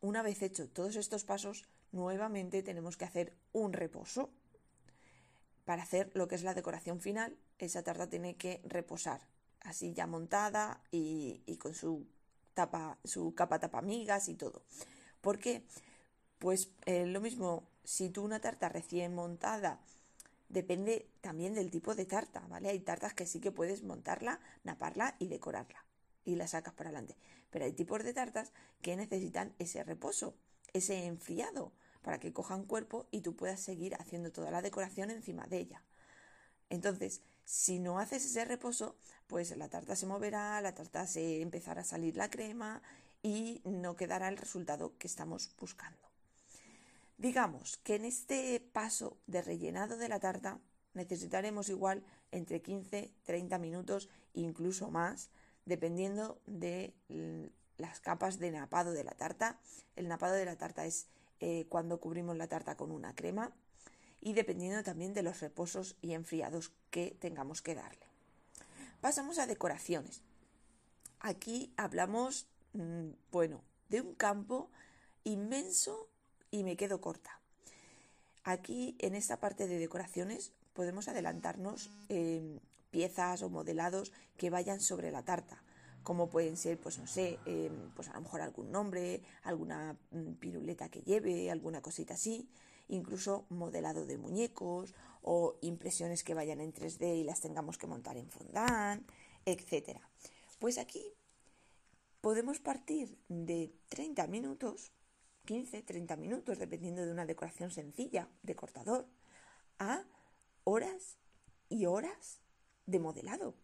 una 0.01 0.23
vez 0.23 0.43
hecho 0.43 0.69
todos 0.69 0.97
estos 0.97 1.25
pasos, 1.25 1.65
nuevamente 1.93 2.63
tenemos 2.63 2.97
que 2.97 3.05
hacer 3.05 3.35
un 3.53 3.73
reposo. 3.73 4.31
Para 5.65 5.83
hacer 5.83 6.11
lo 6.15 6.29
que 6.29 6.35
es 6.35 6.43
la 6.43 6.55
decoración 6.55 7.01
final, 7.01 7.37
esa 7.59 7.83
tarta 7.83 8.09
tiene 8.09 8.37
que 8.37 8.63
reposar 8.65 9.27
así 9.61 9.93
ya 9.93 10.07
montada 10.07 10.81
y, 10.91 11.43
con 11.59 11.75
su 11.75 12.07
tapa, 12.59 12.99
su 13.05 13.35
capa 13.37 13.61
tapa 13.61 13.83
migas 13.83 14.29
y 14.29 14.35
todo. 14.35 14.63
¿Por 15.21 15.39
qué? 15.39 15.63
Pues 16.41 16.73
eh, 16.87 17.07
lo 17.07 17.21
mismo, 17.21 17.69
si 17.85 18.11
tú 18.11 18.25
una 18.25 18.41
tarta 18.41 18.69
recién 18.69 19.15
montada, 19.15 19.81
depende 20.49 21.09
también 21.21 21.55
del 21.55 21.71
tipo 21.71 21.95
de 21.95 22.05
tarta, 22.05 22.41
¿vale? 22.49 22.71
Hay 22.71 22.81
tartas 22.81 23.15
que 23.15 23.27
sí 23.27 23.39
que 23.39 23.53
puedes 23.53 23.85
montarla, 23.85 24.41
naparla 24.65 25.15
y 25.21 25.29
decorarla 25.29 25.85
y 26.25 26.35
la 26.35 26.49
sacas 26.49 26.75
para 26.75 26.91
adelante. 26.91 27.17
Pero 27.51 27.65
hay 27.65 27.73
tipos 27.73 28.03
de 28.03 28.13
tartas 28.13 28.53
que 28.83 28.97
necesitan 28.97 29.55
ese 29.61 29.85
reposo, 29.85 30.35
ese 30.73 31.07
enfriado, 31.07 31.73
para 32.03 32.19
que 32.19 32.33
cojan 32.33 32.65
cuerpo 32.65 33.07
y 33.13 33.21
tú 33.21 33.37
puedas 33.37 33.61
seguir 33.61 33.95
haciendo 34.01 34.33
toda 34.33 34.51
la 34.51 34.63
decoración 34.63 35.11
encima 35.11 35.47
de 35.47 35.59
ella. 35.59 35.85
Entonces, 36.71 37.23
si 37.49 37.79
no 37.79 37.99
haces 37.99 38.27
ese 38.27 38.45
reposo, 38.45 38.95
pues 39.27 39.57
la 39.57 39.71
tarta 39.71 39.97
se 39.97 40.05
moverá, 40.05 40.61
la 40.61 40.75
tarta 40.75 41.07
se 41.07 41.41
empezará 41.41 41.81
a 41.81 41.85
salir 41.85 42.15
la 42.15 42.29
crema 42.29 42.83
y 43.23 43.63
no 43.65 43.97
quedará 43.97 44.29
el 44.29 44.37
resultado 44.37 44.99
que 44.99 45.07
estamos 45.07 45.51
buscando. 45.59 46.11
Digamos 47.17 47.79
que 47.79 47.95
en 47.95 48.05
este 48.05 48.61
paso 48.61 49.17
de 49.27 49.41
rellenado 49.41 49.97
de 49.97 50.11
la 50.11 50.21
tarta 50.21 50.61
necesitaremos 50.93 51.71
igual 51.71 52.05
entre 52.33 52.61
15, 52.61 53.15
30 53.25 53.57
minutos, 53.57 54.11
incluso 54.35 54.91
más, 54.91 55.31
dependiendo 55.65 56.43
de 56.45 56.93
las 57.79 58.01
capas 58.01 58.39
de 58.39 58.51
napado 58.51 58.93
de 58.93 59.05
la 59.05 59.13
tarta. 59.13 59.59
El 59.97 60.09
napado 60.09 60.35
de 60.35 60.45
la 60.45 60.57
tarta 60.57 60.85
es 60.85 61.07
eh, 61.41 61.65
cuando 61.71 61.99
cubrimos 61.99 62.37
la 62.37 62.47
tarta 62.47 62.77
con 62.77 62.91
una 62.91 63.15
crema 63.15 63.55
y 64.21 64.33
dependiendo 64.33 64.83
también 64.83 65.15
de 65.15 65.23
los 65.23 65.41
reposos 65.41 65.97
y 66.03 66.13
enfriados 66.15 66.73
que 66.91 67.17
tengamos 67.21 67.63
que 67.63 67.75
darle. 67.75 68.07
Pasamos 69.01 69.39
a 69.39 69.47
decoraciones. 69.47 70.23
Aquí 71.21 71.73
hablamos, 71.77 72.47
mm, 72.73 73.11
bueno, 73.31 73.63
de 73.89 74.01
un 74.01 74.15
campo 74.15 74.71
inmenso 75.25 76.09
y 76.51 76.65
me 76.65 76.77
quedo 76.77 77.01
corta. 77.01 77.41
Aquí 78.45 78.97
en 78.99 79.15
esta 79.15 79.41
parte 79.41 79.67
de 79.67 79.79
decoraciones 79.79 80.53
podemos 80.73 81.09
adelantarnos 81.09 81.91
em, 82.09 82.59
piezas 82.91 83.43
o 83.43 83.51
modelados 83.51 84.13
que 84.37 84.51
vayan 84.51 84.81
sobre 84.81 85.11
la 85.11 85.23
tarta 85.23 85.63
como 86.09 86.31
pueden 86.31 86.57
ser, 86.57 86.79
pues 86.81 86.99
no 86.99 87.07
sé, 87.07 87.39
em, 87.45 87.91
pues 87.95 88.09
a 88.09 88.15
lo 88.15 88.23
mejor 88.23 88.41
algún 88.41 88.73
nombre, 88.73 89.21
alguna 89.43 89.95
mm, 90.11 90.33
piruleta 90.41 90.89
que 90.89 91.03
lleve, 91.03 91.51
alguna 91.51 91.83
cosita 91.83 92.15
así, 92.15 92.49
incluso 92.89 93.47
modelado 93.49 94.07
de 94.07 94.19
muñecos 94.19 94.95
o 95.23 95.59
impresiones 95.61 96.25
que 96.25 96.35
vayan 96.35 96.61
en 96.61 96.73
3D 96.73 97.19
y 97.19 97.25
las 97.25 97.41
tengamos 97.41 97.79
que 97.79 97.87
montar 97.87 98.17
en 98.17 98.31
fondant, 98.31 99.09
etc. 99.45 100.01
Pues 100.59 100.79
aquí 100.79 101.05
podemos 102.21 102.59
partir 102.59 103.19
de 103.29 103.73
30 103.89 104.27
minutos, 104.27 104.93
15, 105.45 105.83
30 105.83 106.17
minutos, 106.17 106.59
dependiendo 106.59 107.05
de 107.05 107.13
una 107.13 107.27
decoración 107.27 107.71
sencilla 107.71 108.29
de 108.43 108.57
cortador, 108.57 109.07
a 109.79 110.05
horas 110.65 111.17
y 111.69 111.87
horas 111.87 112.41
de 112.87 112.99
modelado. 112.99 113.55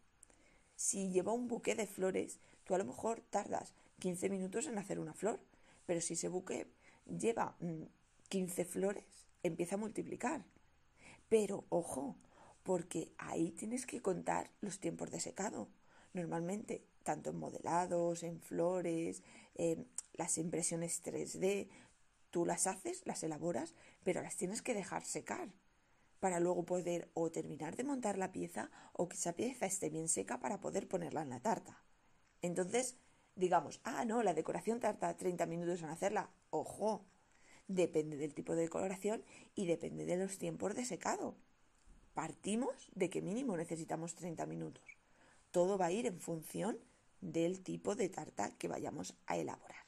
Si 0.77 1.11
lleva 1.11 1.33
un 1.33 1.49
buque 1.49 1.75
de 1.75 1.87
flores, 1.87 2.41
tú 2.65 2.75
a 2.75 2.79
lo 2.79 2.85
mejor 2.85 3.21
tardas 3.31 3.73
15 4.01 4.29
minutos 4.29 4.67
en 4.67 4.79
hacer 4.79 4.99
una 4.99 5.15
flor, 5.15 5.41
pero 5.87 6.01
si 6.01 6.15
ese 6.15 6.29
buque 6.29 6.67
lleva 7.07 7.57
15 8.29 8.65
mm, 8.65 8.67
flores, 8.67 9.27
empieza 9.43 9.77
a 9.77 9.79
multiplicar. 9.79 10.45
Pero 11.29 11.65
ojo, 11.69 12.17
porque 12.63 13.13
ahí 13.19 13.51
tienes 13.53 13.87
que 13.87 14.01
contar 14.01 14.51
los 14.61 14.81
tiempos 14.81 15.11
de 15.11 15.21
secado. 15.21 15.69
Normalmente, 16.13 16.85
tanto 17.03 17.31
en 17.31 17.39
modelados, 17.39 18.23
en 18.23 18.41
flores, 18.41 19.23
en 19.55 19.89
las 20.15 20.39
impresiones 20.39 21.03
3D, 21.05 21.69
tú 22.31 22.47
las 22.47 22.67
haces, 22.67 23.03
las 23.05 23.23
elaboras, 23.23 23.75
pero 24.03 24.23
las 24.23 24.37
tienes 24.37 24.63
que 24.63 24.75
dejar 24.75 25.05
secar 25.05 25.53
para 26.21 26.41
luego 26.41 26.65
poder 26.65 27.11
o 27.13 27.31
terminar 27.31 27.77
de 27.77 27.85
montar 27.85 28.17
la 28.17 28.33
pieza 28.33 28.71
o 28.95 29.09
que 29.09 29.17
esa 29.17 29.35
pieza 29.35 29.67
esté 29.67 29.91
bien 29.91 30.09
seca 30.09 30.41
para 30.41 30.61
poder 30.61 30.89
ponerla 30.89 31.23
en 31.23 31.29
la 31.29 31.41
tarta. 31.41 31.85
Entonces, 32.41 32.97
digamos, 33.37 33.81
ah, 33.85 34.05
no, 34.05 34.23
la 34.23 34.35
decoración 34.35 34.81
tarda 34.81 35.17
30 35.17 35.45
minutos 35.47 35.83
en 35.83 35.91
hacerla. 35.91 36.31
Ojo, 36.51 37.05
depende 37.69 38.17
del 38.17 38.35
tipo 38.35 38.55
de 38.55 38.63
decoración 38.63 39.25
y 39.55 39.67
depende 39.67 40.05
de 40.05 40.17
los 40.17 40.39
tiempos 40.39 40.75
de 40.75 40.85
secado. 40.85 41.35
Partimos 42.15 42.91
de 42.95 43.11
que 43.11 43.23
mínimo 43.23 43.57
necesitamos 43.57 44.15
30 44.15 44.47
minutos. 44.47 44.85
Todo 45.51 45.79
va 45.79 45.87
a 45.87 45.93
ir 45.93 46.07
en 46.07 46.21
función 46.21 46.79
del 47.21 47.63
tipo 47.63 47.95
de 47.95 48.09
tarta 48.09 48.51
que 48.59 48.69
vayamos 48.69 49.15
a 49.27 49.37
elaborar. 49.37 49.85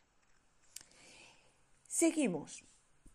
Seguimos 1.87 2.65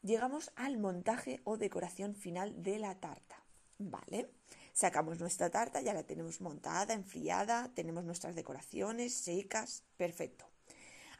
llegamos 0.01 0.51
al 0.55 0.77
montaje 0.77 1.41
o 1.43 1.57
decoración 1.57 2.15
final 2.15 2.61
de 2.61 2.79
la 2.79 2.99
tarta. 2.99 3.43
¿Vale? 3.77 4.29
Sacamos 4.73 5.19
nuestra 5.19 5.49
tarta, 5.49 5.81
ya 5.81 5.93
la 5.93 6.03
tenemos 6.03 6.39
montada, 6.39 6.93
enfriada, 6.93 7.71
tenemos 7.73 8.03
nuestras 8.03 8.35
decoraciones 8.35 9.13
secas, 9.13 9.83
perfecto. 9.97 10.45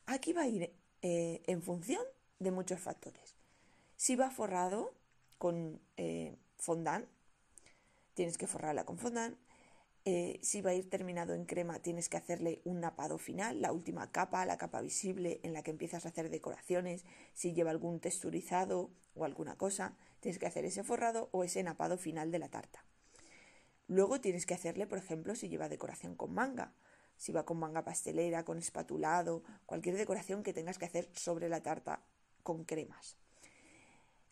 Aquí 0.06 0.32
va 0.34 0.44
a 0.44 0.48
ir 0.48 0.74
eh, 1.02 1.42
en 1.48 1.62
función 1.62 2.04
de 2.42 2.52
muchos 2.52 2.80
factores. 2.80 3.38
Si 3.96 4.16
va 4.16 4.32
forrado 4.32 4.96
con 5.38 5.80
eh, 5.98 6.36
fondant, 6.58 7.08
tienes 8.14 8.38
que 8.38 8.48
forrarla 8.48 8.84
con 8.84 8.98
fondant. 8.98 9.38
Eh, 10.04 10.40
si 10.42 10.62
va 10.62 10.72
a 10.72 10.74
ir 10.74 10.90
terminado 10.90 11.36
en 11.36 11.46
crema, 11.46 11.80
tienes 11.80 12.10
que 12.10 12.18
hacerle 12.18 12.62
un 12.66 12.80
napado 12.80 13.20
final, 13.20 13.62
la 13.62 13.72
última 13.72 14.12
capa, 14.12 14.44
la 14.48 14.58
capa 14.58 14.82
visible 14.82 15.40
en 15.44 15.54
la 15.54 15.62
que 15.62 15.70
empiezas 15.70 16.06
a 16.06 16.10
hacer 16.10 16.32
decoraciones. 16.32 17.06
Si 17.34 17.54
lleva 17.54 17.70
algún 17.70 18.00
texturizado 18.00 18.90
o 19.14 19.24
alguna 19.24 19.56
cosa, 19.56 19.96
tienes 20.20 20.40
que 20.40 20.48
hacer 20.48 20.66
ese 20.66 20.84
forrado 20.84 21.30
o 21.32 21.44
ese 21.44 21.62
napado 21.62 22.00
final 22.00 22.32
de 22.32 22.40
la 22.40 22.50
tarta. 22.50 22.84
Luego 23.88 24.20
tienes 24.20 24.48
que 24.48 24.56
hacerle, 24.56 24.88
por 24.88 24.98
ejemplo, 24.98 25.36
si 25.36 25.48
lleva 25.48 25.70
decoración 25.70 26.16
con 26.16 26.34
manga, 26.34 26.74
si 27.18 27.32
va 27.32 27.46
con 27.46 27.60
manga 27.60 27.84
pastelera, 27.84 28.46
con 28.46 28.58
espatulado, 28.58 29.44
cualquier 29.68 29.96
decoración 29.96 30.42
que 30.42 30.54
tengas 30.54 30.80
que 30.80 30.86
hacer 30.86 31.08
sobre 31.14 31.50
la 31.50 31.62
tarta 31.62 32.02
con 32.44 32.66
cremas. 32.66 33.18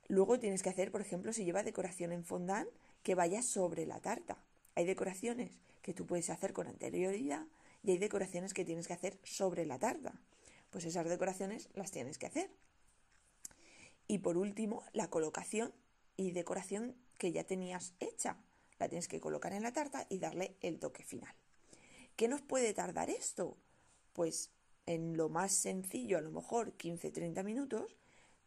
Luego 0.08 0.40
tienes 0.40 0.64
que 0.64 0.70
hacer, 0.70 0.92
por 0.92 1.02
ejemplo, 1.02 1.34
si 1.34 1.46
lleva 1.46 1.64
decoración 1.64 2.12
en 2.12 2.24
fondant, 2.24 2.70
que 3.04 3.16
vaya 3.16 3.42
sobre 3.42 3.86
la 3.86 4.00
tarta 4.00 4.38
hay 4.80 4.86
decoraciones 4.86 5.52
que 5.82 5.94
tú 5.94 6.06
puedes 6.06 6.30
hacer 6.30 6.54
con 6.54 6.68
anterioridad 6.68 7.46
y 7.84 7.92
hay 7.92 7.98
decoraciones 7.98 8.54
que 8.54 8.64
tienes 8.64 8.88
que 8.88 8.94
hacer 8.94 9.20
sobre 9.24 9.66
la 9.66 9.78
tarta. 9.78 10.14
Pues 10.70 10.86
esas 10.86 11.10
decoraciones 11.10 11.68
las 11.74 11.92
tienes 11.92 12.18
que 12.18 12.28
hacer. 12.28 12.50
Y 14.08 14.20
por 14.20 14.38
último, 14.38 14.86
la 14.94 15.10
colocación 15.10 15.74
y 16.16 16.32
decoración 16.32 16.96
que 17.18 17.34
ya 17.34 17.44
tenías 17.44 17.94
hecha. 18.00 18.38
La 18.80 18.88
tienes 18.88 19.10
que 19.10 19.20
colocar 19.20 19.52
en 19.52 19.64
la 19.64 19.74
tarta 19.74 20.06
y 20.08 20.20
darle 20.20 20.56
el 20.62 20.80
toque 20.80 21.04
final. 21.04 21.36
¿Qué 22.16 22.30
nos 22.30 22.42
puede 22.42 22.74
tardar 22.74 23.10
esto? 23.10 23.58
Pues 24.14 24.50
en 24.90 25.16
lo 25.16 25.30
más 25.30 25.54
sencillo, 25.54 26.18
a 26.18 26.22
lo 26.22 26.32
mejor 26.32 26.76
15-30 26.76 27.44
minutos, 27.44 27.96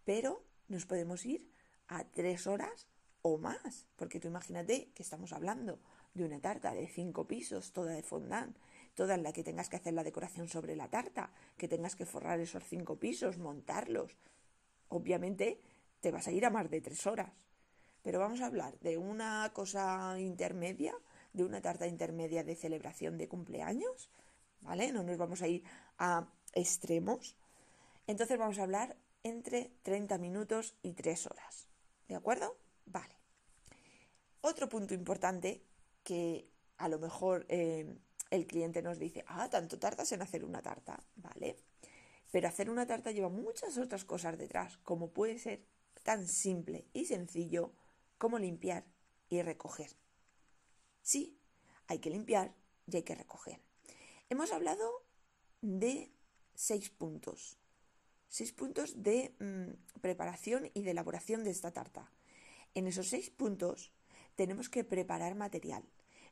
pero 0.04 0.44
nos 0.66 0.87
podemos 0.87 1.25
ir 1.25 1.49
a 1.87 2.02
3 2.02 2.49
horas 2.49 2.88
o 3.22 3.38
más, 3.38 3.87
porque 3.94 4.18
tú 4.18 4.26
imagínate 4.26 4.90
que 4.92 5.04
estamos 5.04 5.32
hablando 5.32 5.78
de 6.14 6.25
una 6.25 6.40
tarta 6.40 6.75
de 6.75 6.88
cinco 6.88 7.28
pisos, 7.28 7.72
toda 7.72 7.92
de 7.92 8.02
fondant, 8.02 8.56
toda 8.94 9.14
en 9.14 9.22
la 9.22 9.32
que 9.32 9.44
tengas 9.44 9.68
que 9.68 9.76
hacer 9.76 9.94
la 9.94 10.02
decoración 10.02 10.49
sobre 10.49 10.75
la 10.75 10.90
tarta, 10.90 11.30
que 11.56 11.68
tengas 11.68 11.94
que 11.94 12.06
forrar 12.06 12.40
esos 12.40 12.64
cinco 12.64 12.96
pisos, 12.96 13.38
montarlos. 13.38 14.16
Obviamente 14.88 15.61
te 16.00 16.11
vas 16.11 16.26
a 16.26 16.32
ir 16.32 16.44
a 16.44 16.50
más 16.50 16.68
de 16.70 16.80
tres 16.80 17.06
horas. 17.06 17.32
Pero 18.02 18.18
vamos 18.18 18.40
a 18.40 18.46
hablar 18.46 18.80
de 18.80 18.99
una 18.99 19.52
cosa 19.54 20.18
intermedia, 20.18 20.92
de 21.32 21.44
una 21.44 21.61
tarta 21.61 21.87
intermedia 21.87 22.42
de 22.42 22.56
celebración 22.56 23.16
de 23.16 23.28
cumpleaños, 23.28 24.11
¿vale? 24.62 24.92
No 24.92 25.02
nos 25.02 25.18
vamos 25.18 25.42
a 25.42 25.49
ir 25.49 25.62
extremos. 26.52 27.37
Entonces 28.06 28.38
vamos 28.38 28.59
a 28.59 28.64
hablar 28.64 28.97
entre 29.23 29.73
30 29.82 30.18
minutos 30.18 30.75
y 30.82 30.94
3 30.94 31.26
horas. 31.26 31.68
¿De 32.09 32.14
acuerdo? 32.14 32.56
Vale. 32.87 33.16
Otro 34.40 34.68
punto 34.68 34.94
importante 34.94 35.64
que 36.02 36.50
a 36.78 36.88
lo 36.88 36.99
mejor 36.99 37.47
eh, 37.49 37.97
el 38.30 38.47
cliente 38.47 38.82
nos 38.82 38.99
dice, 38.99 39.25
ah, 39.28 39.49
tanto 39.49 39.78
tardas 39.78 40.11
en 40.12 40.23
hacer 40.23 40.44
una 40.44 40.62
tarta, 40.62 41.02
¿vale? 41.16 41.56
Pero 42.32 42.49
hacer 42.49 42.71
una 42.71 42.87
tarta 42.87 43.12
lleva 43.12 43.28
muchas 43.28 43.78
otras 43.78 44.04
cosas 44.04 44.37
detrás, 44.37 44.78
como 44.78 45.12
puede 45.12 45.38
ser 45.38 45.64
tan 46.02 46.26
simple 46.26 46.88
y 46.92 47.04
sencillo 47.04 47.73
como 48.18 48.38
limpiar 48.38 48.85
y 49.28 49.42
recoger. 49.42 49.90
Sí, 51.02 51.38
hay 51.87 51.99
que 51.99 52.11
limpiar 52.11 52.54
y 52.87 52.97
hay 52.97 53.02
que 53.02 53.14
recoger. 53.14 53.61
Hemos 54.28 54.50
hablado 54.50 55.01
de 55.62 56.12
seis 56.54 56.90
puntos. 56.90 57.57
Seis 58.28 58.52
puntos 58.52 59.02
de 59.02 59.35
mm, 59.40 60.00
preparación 60.00 60.71
y 60.75 60.83
de 60.83 60.90
elaboración 60.90 61.45
de 61.45 61.50
esta 61.50 61.73
tarta. 61.73 62.11
En 62.75 62.87
esos 62.87 63.09
seis 63.09 63.31
puntos 63.31 63.92
tenemos 64.37 64.69
que 64.69 64.85
preparar 64.85 65.35
material. 65.35 65.85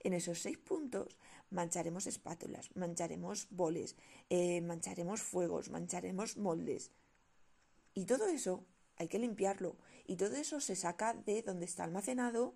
En 0.03 0.15
esos 0.15 0.41
seis 0.41 0.59
puntos 0.59 1.17
mancharemos 1.51 2.07
espátulas, 2.07 2.75
mancharemos 2.75 3.49
boles, 3.51 3.97
eh, 4.31 4.61
mancharemos 4.63 5.23
fuegos, 5.23 5.71
mancharemos 5.71 6.37
moldes. 6.37 6.91
Y 7.95 8.07
todo 8.07 8.27
eso 8.29 8.65
hay 8.97 9.09
que 9.09 9.19
limpiarlo. 9.19 9.77
Y 10.07 10.17
todo 10.17 10.37
eso 10.37 10.61
se 10.61 10.77
saca 10.77 11.15
de 11.15 11.43
donde 11.43 11.67
está 11.67 11.85
almacenado, 11.85 12.55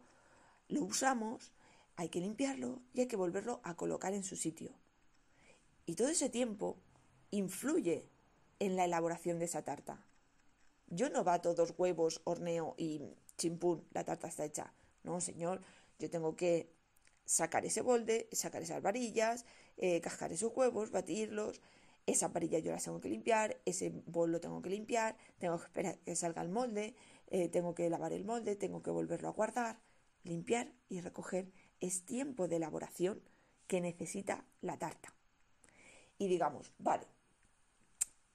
lo 0.69 0.85
usamos, 0.85 1.53
hay 1.97 2.09
que 2.09 2.21
limpiarlo 2.21 2.83
y 2.93 3.01
hay 3.01 3.07
que 3.07 3.17
volverlo 3.17 3.61
a 3.63 3.77
colocar 3.77 4.15
en 4.15 4.25
su 4.25 4.37
sitio. 4.37 4.75
Y 5.87 5.97
todo 5.97 6.09
ese 6.09 6.31
tiempo 6.31 6.79
influye 7.31 8.09
en 8.59 8.77
la 8.77 8.85
elaboración 8.85 9.39
de 9.39 9.45
esa 9.47 9.63
tarta. 9.63 10.07
Yo 10.87 11.11
no 11.11 11.25
bato 11.25 11.55
dos 11.55 11.75
huevos, 11.77 12.21
horneo 12.25 12.75
y 12.79 13.03
chimpún, 13.37 13.87
la 13.93 14.05
tarta 14.05 14.29
está 14.29 14.45
hecha. 14.45 14.73
No, 15.03 15.21
señor, 15.21 15.61
yo 15.99 16.09
tengo 16.11 16.37
que 16.37 16.71
sacar 17.25 17.65
ese 17.67 17.83
bolde, 17.83 18.29
sacar 18.33 18.63
esas 18.63 18.83
varillas, 18.83 19.45
eh, 19.77 20.01
cascar 20.01 20.33
esos 20.33 20.53
huevos, 20.55 20.91
batirlos. 20.91 21.61
Esa 22.07 22.29
varilla 22.29 22.59
yo 22.59 22.71
las 22.73 22.85
tengo 22.85 23.01
que 23.01 23.09
limpiar, 23.09 23.61
ese 23.65 23.91
bol 24.07 24.31
lo 24.31 24.41
tengo 24.41 24.61
que 24.61 24.69
limpiar, 24.69 25.17
tengo 25.39 25.59
que 25.59 25.65
esperar 25.65 25.99
que 25.99 26.17
salga 26.17 26.43
el 26.43 26.51
molde, 26.51 26.95
eh, 27.29 27.49
tengo 27.49 27.75
que 27.75 27.89
lavar 27.89 28.13
el 28.13 28.25
molde, 28.25 28.57
tengo 28.57 28.83
que 28.83 28.91
volverlo 28.91 29.29
a 29.29 29.33
guardar. 29.33 29.81
Limpiar 30.23 30.73
y 30.89 31.01
recoger 31.01 31.51
es 31.81 32.05
tiempo 32.05 32.47
de 32.47 32.57
elaboración 32.57 33.23
que 33.67 33.81
necesita 33.81 34.47
la 34.61 34.79
tarta. 34.79 35.14
Y 36.19 36.29
digamos, 36.29 36.73
vale, 36.79 37.07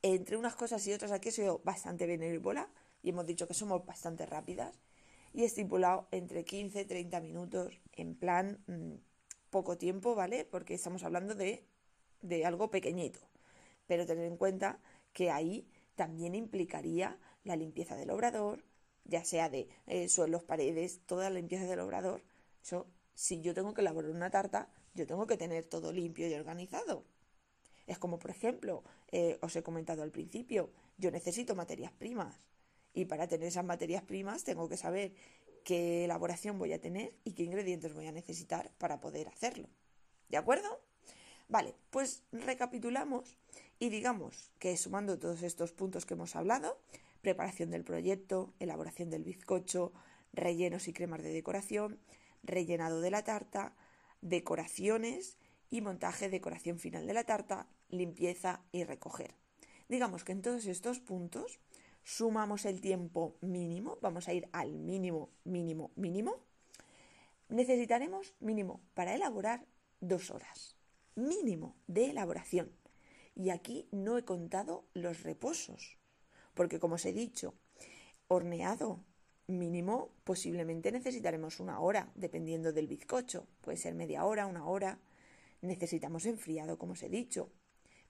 entre 0.01 0.37
unas 0.37 0.55
cosas 0.55 0.85
y 0.87 0.93
otras 0.93 1.11
aquí 1.11 1.29
he 1.29 1.31
sido 1.31 1.59
bastante 1.63 2.07
benévola 2.07 2.69
y 3.01 3.09
hemos 3.09 3.25
dicho 3.25 3.47
que 3.47 3.53
somos 3.53 3.85
bastante 3.85 4.25
rápidas 4.25 4.79
y 5.33 5.43
he 5.43 5.45
estipulado 5.45 6.07
entre 6.11 6.43
15 6.43 6.81
y 6.81 6.85
30 6.85 7.19
minutos 7.21 7.79
en 7.93 8.15
plan 8.15 8.63
mm, 8.67 8.95
poco 9.49 9.77
tiempo, 9.77 10.15
¿vale? 10.15 10.45
Porque 10.45 10.73
estamos 10.73 11.03
hablando 11.03 11.35
de, 11.35 11.65
de 12.21 12.45
algo 12.45 12.69
pequeñito. 12.69 13.19
Pero 13.87 14.05
tener 14.05 14.25
en 14.25 14.37
cuenta 14.37 14.79
que 15.13 15.31
ahí 15.31 15.67
también 15.95 16.35
implicaría 16.35 17.19
la 17.43 17.55
limpieza 17.55 17.95
del 17.95 18.11
obrador, 18.11 18.63
ya 19.05 19.23
sea 19.23 19.49
de 19.49 19.67
eh, 19.87 20.07
suelos, 20.07 20.43
paredes, 20.43 21.01
toda 21.05 21.29
la 21.29 21.35
limpieza 21.35 21.65
del 21.65 21.79
obrador. 21.79 22.23
Eso, 22.61 22.87
si 23.13 23.41
yo 23.41 23.53
tengo 23.53 23.73
que 23.73 23.81
elaborar 23.81 24.11
una 24.11 24.29
tarta, 24.29 24.69
yo 24.93 25.05
tengo 25.07 25.27
que 25.27 25.37
tener 25.37 25.65
todo 25.65 25.91
limpio 25.91 26.27
y 26.27 26.33
organizado. 26.33 27.03
Es 27.89 27.97
como, 27.97 28.19
por 28.19 28.29
ejemplo, 28.29 28.83
eh, 29.11 29.39
os 29.41 29.55
he 29.55 29.63
comentado 29.63 30.03
al 30.03 30.11
principio, 30.11 30.69
yo 30.99 31.09
necesito 31.09 31.55
materias 31.55 31.91
primas. 31.91 32.35
Y 32.93 33.05
para 33.05 33.27
tener 33.27 33.47
esas 33.47 33.65
materias 33.65 34.03
primas 34.03 34.43
tengo 34.43 34.69
que 34.69 34.77
saber 34.77 35.15
qué 35.63 36.05
elaboración 36.05 36.59
voy 36.59 36.71
a 36.71 36.79
tener 36.79 37.15
y 37.23 37.33
qué 37.33 37.43
ingredientes 37.43 37.95
voy 37.95 38.05
a 38.05 38.11
necesitar 38.11 38.71
para 38.77 39.01
poder 39.01 39.27
hacerlo. 39.27 39.67
¿De 40.29 40.37
acuerdo? 40.37 40.69
Vale, 41.47 41.73
pues 41.89 42.21
recapitulamos 42.31 43.39
y 43.79 43.89
digamos 43.89 44.51
que 44.59 44.77
sumando 44.77 45.17
todos 45.17 45.41
estos 45.41 45.71
puntos 45.71 46.05
que 46.05 46.13
hemos 46.13 46.35
hablado, 46.35 46.79
preparación 47.21 47.71
del 47.71 47.83
proyecto, 47.83 48.53
elaboración 48.59 49.09
del 49.09 49.23
bizcocho, 49.23 49.93
rellenos 50.31 50.87
y 50.87 50.93
cremas 50.93 51.23
de 51.23 51.33
decoración, 51.33 51.99
rellenado 52.43 53.01
de 53.01 53.09
la 53.09 53.23
tarta, 53.23 53.73
decoraciones 54.21 55.39
y 55.71 55.81
montaje, 55.81 56.29
decoración 56.29 56.77
final 56.77 57.07
de 57.07 57.13
la 57.15 57.23
tarta, 57.23 57.67
limpieza 57.89 58.61
y 58.71 58.83
recoger. 58.83 59.35
Digamos 59.87 60.23
que 60.23 60.31
en 60.31 60.41
todos 60.41 60.65
estos 60.65 60.99
puntos 60.99 61.59
sumamos 62.03 62.65
el 62.65 62.81
tiempo 62.81 63.37
mínimo, 63.41 63.97
vamos 64.01 64.27
a 64.27 64.33
ir 64.33 64.47
al 64.51 64.77
mínimo, 64.77 65.29
mínimo, 65.43 65.91
mínimo. 65.95 66.37
Necesitaremos 67.49 68.35
mínimo 68.39 68.81
para 68.93 69.15
elaborar 69.15 69.65
dos 69.99 70.29
horas, 70.29 70.75
mínimo 71.15 71.75
de 71.87 72.11
elaboración. 72.11 72.71
Y 73.35 73.49
aquí 73.49 73.87
no 73.91 74.17
he 74.17 74.25
contado 74.25 74.85
los 74.93 75.23
reposos, 75.23 75.97
porque 76.53 76.79
como 76.79 76.95
os 76.95 77.05
he 77.05 77.13
dicho, 77.13 77.55
horneado 78.27 79.03
mínimo 79.47 80.11
posiblemente 80.23 80.91
necesitaremos 80.91 81.59
una 81.59 81.79
hora, 81.79 82.11
dependiendo 82.15 82.71
del 82.73 82.87
bizcocho. 82.87 83.47
Puede 83.61 83.77
ser 83.77 83.95
media 83.95 84.25
hora, 84.25 84.45
una 84.45 84.67
hora. 84.67 84.99
Necesitamos 85.61 86.25
enfriado, 86.25 86.77
como 86.77 86.93
os 86.93 87.03
he 87.03 87.09
dicho 87.09 87.51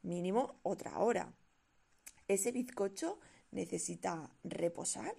mínimo 0.02 0.60
otra 0.64 1.00
hora. 1.00 1.34
Ese 2.28 2.52
bizcocho 2.52 3.20
necesita 3.52 4.30
reposar, 4.44 5.16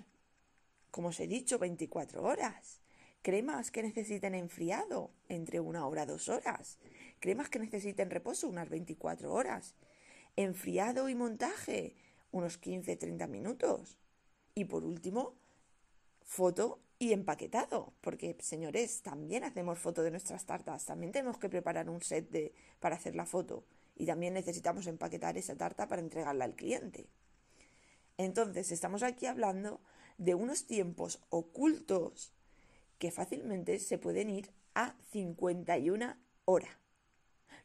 como 0.91 1.09
os 1.09 1.21
he 1.21 1.27
dicho, 1.27 1.59
24 1.59 2.23
horas. 2.23 2.81
Cremas 3.23 3.71
que 3.71 3.83
necesiten 3.83 4.35
enfriado 4.35 5.11
entre 5.29 5.61
una 5.61 5.87
hora 5.87 6.07
dos 6.07 6.29
horas. 6.29 6.79
Cremas 7.19 7.51
que 7.51 7.59
necesiten 7.59 8.11
reposo 8.11 8.49
unas 8.49 8.69
24 8.71 9.33
horas. 9.33 9.75
Enfriado 10.37 11.09
y 11.09 11.15
montaje 11.15 11.97
unos 12.31 12.61
15-30 12.61 13.29
minutos. 13.29 13.99
Y 14.55 14.65
por 14.65 14.85
último, 14.85 15.35
foto 16.23 16.81
y 16.99 17.13
empaquetado, 17.13 17.95
porque 18.01 18.37
señores, 18.41 19.03
también 19.03 19.43
hacemos 19.45 19.79
foto 19.79 20.03
de 20.03 20.11
nuestras 20.11 20.45
tartas, 20.45 20.85
también 20.85 21.13
tenemos 21.13 21.39
que 21.39 21.49
preparar 21.49 21.89
un 21.89 22.03
set 22.03 22.31
de, 22.31 22.53
para 22.79 22.97
hacer 22.97 23.17
la 23.17 23.27
foto 23.27 23.65
y 24.01 24.07
también 24.07 24.33
necesitamos 24.33 24.87
empaquetar 24.87 25.37
esa 25.37 25.59
tarta 25.59 25.87
para 25.87 26.01
entregarla 26.01 26.47
al 26.47 26.55
cliente. 26.55 27.11
Entonces, 28.17 28.73
estamos 28.73 29.03
aquí 29.03 29.27
hablando 29.27 29.83
de 30.17 30.35
unos 30.35 30.67
tiempos 30.67 31.21
ocultos 31.29 32.33
que 32.99 33.11
fácilmente 33.11 33.79
se 33.79 33.99
pueden 33.99 34.31
ir 34.31 34.53
a 34.75 34.97
51 35.11 36.17
horas, 36.47 36.79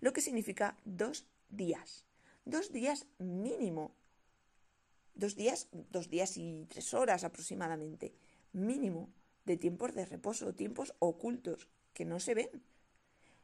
lo 0.01 0.11
que 0.11 0.19
significa 0.19 0.77
dos 0.83 1.25
días, 1.47 2.05
dos 2.43 2.73
días 2.73 3.07
mínimo, 3.17 3.95
dos 5.13 5.37
días, 5.37 5.69
dos 5.71 6.09
días 6.09 6.35
y 6.35 6.65
tres 6.67 6.93
horas 6.93 7.23
aproximadamente, 7.23 8.13
mínimo 8.51 9.09
de 9.45 9.55
tiempos 9.55 9.95
de 9.95 10.05
reposo, 10.05 10.53
tiempos 10.53 10.93
ocultos 10.99 11.69
que 11.93 12.03
no 12.03 12.19
se 12.19 12.33
ven. 12.33 12.61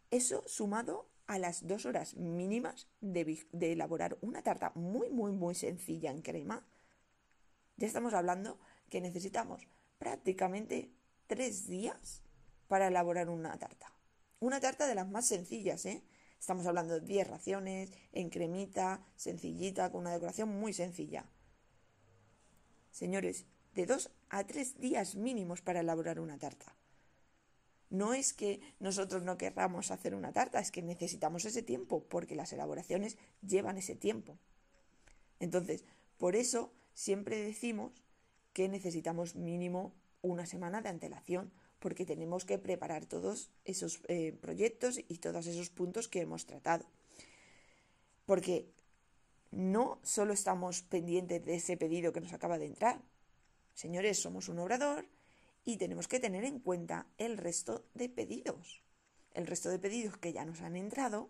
Eso 0.09 0.43
sumado 0.45 1.07
a 1.27 1.39
las 1.39 1.67
dos 1.67 1.85
horas 1.85 2.15
mínimas 2.15 2.87
de, 2.99 3.43
elaborar 3.59 4.17
una 4.21 4.41
tarta 4.41 4.71
muy, 4.75 5.09
muy, 5.09 5.31
muy 5.31 5.55
sencilla 5.55 6.11
en 6.11 6.21
crema, 6.21 6.65
ya 7.77 7.87
estamos 7.87 8.13
hablando 8.13 8.59
que 8.89 9.01
necesitamos 9.01 9.67
prácticamente 9.97 10.91
tres 11.27 11.67
días 11.67 12.23
para 12.67 12.87
elaborar 12.87 13.29
una 13.29 13.57
tarta. 13.57 13.93
Una 14.39 14.59
tarta 14.59 14.87
de 14.87 14.95
las 14.95 15.09
más 15.09 15.27
sencillas, 15.27 15.85
¿eh? 15.85 16.03
Estamos 16.39 16.65
hablando 16.65 16.99
de 16.99 17.05
10 17.05 17.27
raciones, 17.27 17.91
en 18.11 18.29
cremita, 18.29 19.05
sencillita, 19.15 19.91
con 19.91 20.01
una 20.01 20.13
decoración 20.13 20.49
muy 20.49 20.73
sencilla. 20.73 21.25
Señores, 22.89 23.45
de 23.75 23.85
dos 23.85 24.11
a 24.29 24.43
tres 24.45 24.79
días 24.79 25.15
mínimos 25.15 25.61
para 25.61 25.81
elaborar 25.81 26.19
una 26.19 26.37
tarta. 26.37 26.75
No 27.91 28.13
es 28.13 28.31
que 28.31 28.61
nosotros 28.79 29.21
no 29.23 29.37
querramos 29.37 29.91
hacer 29.91 30.15
una 30.15 30.31
tarta, 30.31 30.61
es 30.61 30.71
que 30.71 30.81
necesitamos 30.81 31.43
ese 31.43 31.61
tiempo, 31.61 32.05
porque 32.07 32.35
las 32.35 32.53
elaboraciones 32.53 33.17
llevan 33.45 33.77
ese 33.77 33.95
tiempo. 33.95 34.37
Entonces, 35.41 35.83
por 36.17 36.37
eso 36.37 36.71
siempre 36.93 37.35
decimos 37.35 37.91
que 38.53 38.69
necesitamos 38.69 39.35
mínimo 39.35 39.93
una 40.21 40.45
semana 40.45 40.81
de 40.81 40.87
antelación, 40.87 41.51
porque 41.79 42.05
tenemos 42.05 42.45
que 42.45 42.57
preparar 42.57 43.05
todos 43.05 43.51
esos 43.65 43.99
eh, 44.07 44.31
proyectos 44.39 45.01
y 45.09 45.17
todos 45.17 45.45
esos 45.47 45.69
puntos 45.69 46.07
que 46.07 46.21
hemos 46.21 46.45
tratado. 46.45 46.85
Porque 48.25 48.71
no 49.51 49.99
solo 50.01 50.31
estamos 50.31 50.81
pendientes 50.83 51.43
de 51.43 51.55
ese 51.55 51.75
pedido 51.75 52.13
que 52.13 52.21
nos 52.21 52.31
acaba 52.31 52.57
de 52.57 52.67
entrar. 52.67 53.01
Señores, 53.73 54.21
somos 54.21 54.47
un 54.47 54.59
obrador, 54.59 55.05
y 55.63 55.77
tenemos 55.77 56.07
que 56.07 56.19
tener 56.19 56.43
en 56.43 56.59
cuenta 56.59 57.07
el 57.17 57.37
resto 57.37 57.85
de 57.93 58.09
pedidos. 58.09 58.83
El 59.33 59.47
resto 59.47 59.69
de 59.69 59.79
pedidos 59.79 60.17
que 60.17 60.33
ya 60.33 60.45
nos 60.45 60.61
han 60.61 60.75
entrado, 60.75 61.29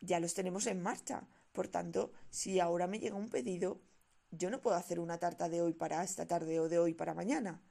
ya 0.00 0.20
los 0.20 0.34
tenemos 0.34 0.66
en 0.66 0.82
marcha. 0.82 1.28
Por 1.52 1.68
tanto, 1.68 2.12
si 2.30 2.60
ahora 2.60 2.86
me 2.86 2.98
llega 2.98 3.16
un 3.16 3.28
pedido, 3.28 3.80
yo 4.30 4.50
no 4.50 4.60
puedo 4.60 4.76
hacer 4.76 5.00
una 5.00 5.18
tarta 5.18 5.48
de 5.48 5.62
hoy 5.62 5.72
para 5.72 6.02
esta 6.02 6.26
tarde 6.26 6.60
o 6.60 6.68
de 6.68 6.78
hoy 6.78 6.94
para 6.94 7.14
mañana, 7.14 7.62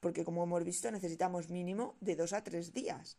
porque 0.00 0.24
como 0.24 0.42
hemos 0.42 0.64
visto 0.64 0.90
necesitamos 0.90 1.50
mínimo 1.50 1.96
de 2.00 2.16
dos 2.16 2.32
a 2.32 2.42
tres 2.42 2.72
días. 2.72 3.18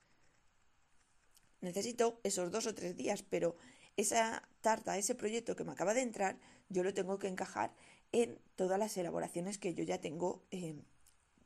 Necesito 1.62 2.20
esos 2.24 2.52
dos 2.52 2.68
o 2.68 2.76
tres 2.76 2.96
días, 2.96 3.24
pero 3.24 3.56
esa 3.96 4.48
tarta, 4.62 4.98
ese 4.98 5.16
proyecto 5.16 5.56
que 5.56 5.64
me 5.64 5.72
acaba 5.72 5.94
de 5.94 6.02
entrar, 6.02 6.38
yo 6.70 6.84
lo 6.84 6.94
tengo 6.94 7.18
que 7.18 7.28
encajar 7.28 7.74
en 8.12 8.40
todas 8.56 8.80
las 8.80 8.96
elaboraciones 8.98 9.58
que 9.58 9.74
yo 9.74 9.84
ya 9.84 10.00
tengo 10.00 10.44
eh, 10.52 10.82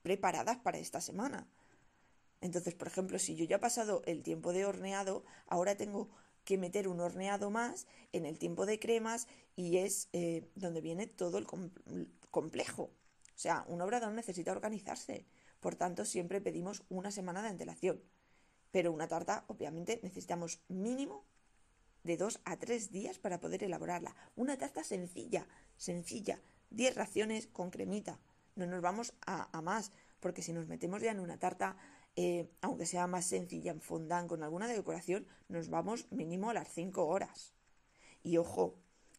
preparadas 0.01 0.57
para 0.57 0.79
esta 0.79 1.01
semana. 1.01 1.47
Entonces, 2.41 2.73
por 2.73 2.87
ejemplo, 2.87 3.19
si 3.19 3.35
yo 3.35 3.45
ya 3.45 3.57
he 3.57 3.59
pasado 3.59 4.01
el 4.05 4.23
tiempo 4.23 4.51
de 4.51 4.65
horneado, 4.65 5.23
ahora 5.47 5.75
tengo 5.75 6.09
que 6.43 6.57
meter 6.57 6.87
un 6.87 6.99
horneado 6.99 7.51
más 7.51 7.87
en 8.13 8.25
el 8.25 8.39
tiempo 8.39 8.65
de 8.65 8.79
cremas 8.79 9.27
y 9.55 9.77
es 9.77 10.09
eh, 10.13 10.49
donde 10.55 10.81
viene 10.81 11.05
todo 11.05 11.37
el 11.37 11.45
complejo. 12.31 12.83
O 12.83 13.39
sea, 13.41 13.63
un 13.67 13.81
obrador 13.81 14.11
necesita 14.11 14.51
organizarse. 14.51 15.25
Por 15.59 15.75
tanto, 15.75 16.05
siempre 16.05 16.41
pedimos 16.41 16.83
una 16.89 17.11
semana 17.11 17.41
de 17.43 17.49
antelación. 17.49 18.01
Pero 18.71 18.91
una 18.91 19.07
tarta, 19.07 19.45
obviamente, 19.47 19.99
necesitamos 20.01 20.61
mínimo 20.67 21.25
de 22.03 22.17
dos 22.17 22.39
a 22.45 22.57
tres 22.57 22.91
días 22.91 23.19
para 23.19 23.39
poder 23.39 23.63
elaborarla. 23.63 24.15
Una 24.35 24.57
tarta 24.57 24.83
sencilla, 24.83 25.47
sencilla, 25.77 26.41
10 26.71 26.95
raciones 26.95 27.47
con 27.47 27.69
cremita. 27.69 28.19
No 28.55 28.65
nos 28.65 28.81
vamos 28.81 29.13
a, 29.25 29.61
más, 29.61 29.91
porque 30.19 30.41
si 30.41 30.53
nos 30.53 30.67
metemos 30.67 31.01
ya 31.01 31.11
en 31.11 31.19
una 31.19 31.37
tarta, 31.37 31.77
eh, 32.15 32.49
aunque 32.61 32.85
sea 32.85 33.07
más 33.07 33.25
sencilla, 33.25 33.71
en 33.71 33.81
fondant, 33.81 34.27
con 34.27 34.43
alguna 34.43 34.67
decoración, 34.67 35.25
nos 35.47 35.69
vamos 35.69 36.11
mínimo 36.11 36.49
a 36.49 36.53
las 36.53 36.67
5 36.69 37.05
horas. 37.05 37.53
Y 38.23 38.37
ojo, 38.37 38.75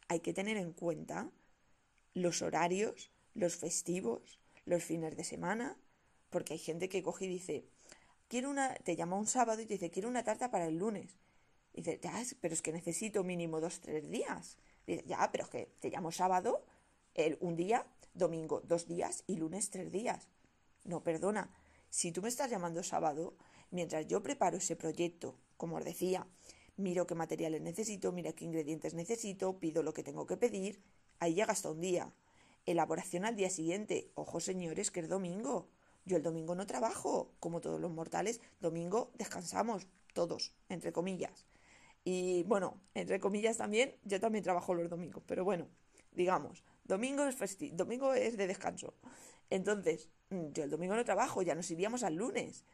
hay 0.09 0.21
que 0.21 0.33
tener 0.33 0.57
en 0.57 0.73
cuenta 0.73 1.31
los 2.15 2.43
horarios, 2.43 3.11
los 3.35 3.57
festivos, 3.57 4.39
los 4.65 4.85
fines 4.85 5.17
de 5.17 5.25
semana, 5.25 5.77
porque 6.31 6.55
hay 6.55 6.59
gente 6.59 6.89
que 6.89 7.03
coge 7.03 7.27
y 7.27 7.29
dice, 7.29 7.65
quiero 8.29 8.51
una, 8.51 8.75
te 8.77 8.97
llama 8.97 9.17
un 9.17 9.27
sábado 9.27 9.61
y 9.61 9.67
te 9.67 9.75
dice, 9.75 9.91
quiero 9.91 10.09
una 10.09 10.25
tarta 10.25 10.51
para 10.51 10.67
el 10.67 10.79
lunes. 10.79 11.19
Y 11.75 11.83
dice, 11.83 12.01
ya, 12.03 12.23
pero 12.41 12.55
es 12.55 12.63
que 12.63 12.73
necesito 12.73 13.25
mínimo 13.25 13.61
dos, 13.61 13.81
tres 13.81 14.11
días. 14.11 14.59
Dice, 14.87 15.05
ya, 15.07 15.31
pero 15.33 15.45
es 15.45 15.51
que 15.51 15.69
te 15.81 15.91
llamo 15.91 16.13
sábado, 16.13 16.65
el, 17.15 17.39
un 17.41 17.57
día, 17.57 17.87
domingo 18.15 18.61
dos 18.61 18.87
días 18.87 19.25
y 19.27 19.37
lunes 19.37 19.71
tres 19.71 19.91
días. 19.91 20.29
No, 20.85 21.03
perdona, 21.03 21.51
si 21.91 22.13
tú 22.13 22.23
me 22.23 22.29
estás 22.29 22.51
llamando 22.51 22.83
sábado, 22.83 23.35
mientras 23.71 24.07
yo 24.07 24.23
preparo 24.23 24.57
ese 24.57 24.77
proyecto, 24.77 25.37
como 25.57 25.77
os 25.77 25.85
decía, 25.85 26.27
miro 26.77 27.07
qué 27.07 27.15
materiales 27.15 27.61
necesito, 27.63 28.13
mira 28.13 28.33
qué 28.33 28.45
ingredientes 28.45 28.95
necesito, 28.95 29.59
pido 29.59 29.83
lo 29.83 29.93
que 29.93 30.03
tengo 30.03 30.27
que 30.27 30.37
pedir, 30.37 30.83
ahí 31.21 31.35
llega 31.35 31.53
hasta 31.53 31.71
un 31.71 31.81
día. 31.81 32.13
Elaboración 32.65 33.25
al 33.25 33.37
día 33.37 33.51
siguiente. 33.51 34.13
Ojo, 34.15 34.39
señores, 34.39 34.91
que 34.91 35.01
es 35.01 35.09
domingo. 35.09 35.69
Yo 36.05 36.17
el 36.17 36.23
domingo 36.23 36.55
no 36.55 36.67
trabajo, 36.67 37.33
como 37.41 37.61
todos 37.61 37.81
los 37.81 37.91
mortales. 37.91 38.41
Domingo 38.61 39.11
descansamos, 39.15 39.89
todos, 40.15 40.55
entre 40.69 40.93
comillas. 40.93 41.47
Y 42.05 42.43
bueno, 42.45 42.81
entre 42.95 43.21
comillas 43.21 43.59
también, 43.59 43.97
yo 44.05 44.21
también 44.21 44.43
trabajo 44.43 44.75
los 44.75 44.89
domingos, 44.89 45.23
pero 45.27 45.45
bueno, 45.45 45.69
digamos, 46.13 46.65
domingo 46.93 47.25
es, 47.25 47.59
domingo 47.75 48.13
es 48.13 48.37
de 48.37 48.47
descanso. 48.47 48.95
Entonces, 49.49 50.11
mm, 50.29 50.53
yo 50.53 50.65
el 50.65 50.71
domingo 50.71 50.95
no 50.95 51.05
trabajo, 51.05 51.41
ya 51.41 51.55
nos 51.55 51.71
iríamos 51.71 52.03
al 52.03 52.17
lunes. 52.17 52.65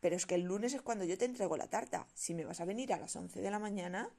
Pero 0.00 0.14
es 0.14 0.26
que 0.26 0.34
el 0.34 0.42
lunes 0.42 0.74
es 0.74 0.82
cuando 0.82 1.06
yo 1.06 1.16
te 1.16 1.24
entrego 1.24 1.56
la 1.56 1.68
tarta. 1.68 2.06
Si 2.14 2.34
me 2.34 2.44
vas 2.44 2.60
a 2.60 2.66
venir 2.66 2.92
a 2.92 2.98
las 2.98 3.16
11 3.16 3.40
de 3.40 3.50
la 3.50 3.58
mañana, 3.58 4.10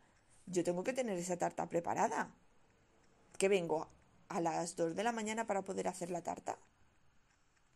yo 0.48 0.64
tengo 0.64 0.84
que 0.84 0.94
tener 0.94 1.18
esa 1.20 1.38
tarta 1.38 1.70
preparada. 1.70 2.34
¿Que 3.38 3.48
vengo 3.48 3.88
a 4.28 4.42
las 4.42 4.76
2 4.76 4.96
de 4.96 5.04
la 5.04 5.12
mañana 5.12 5.46
para 5.46 5.64
poder 5.64 5.88
hacer 5.88 6.10
la 6.10 6.24
tarta? 6.24 6.58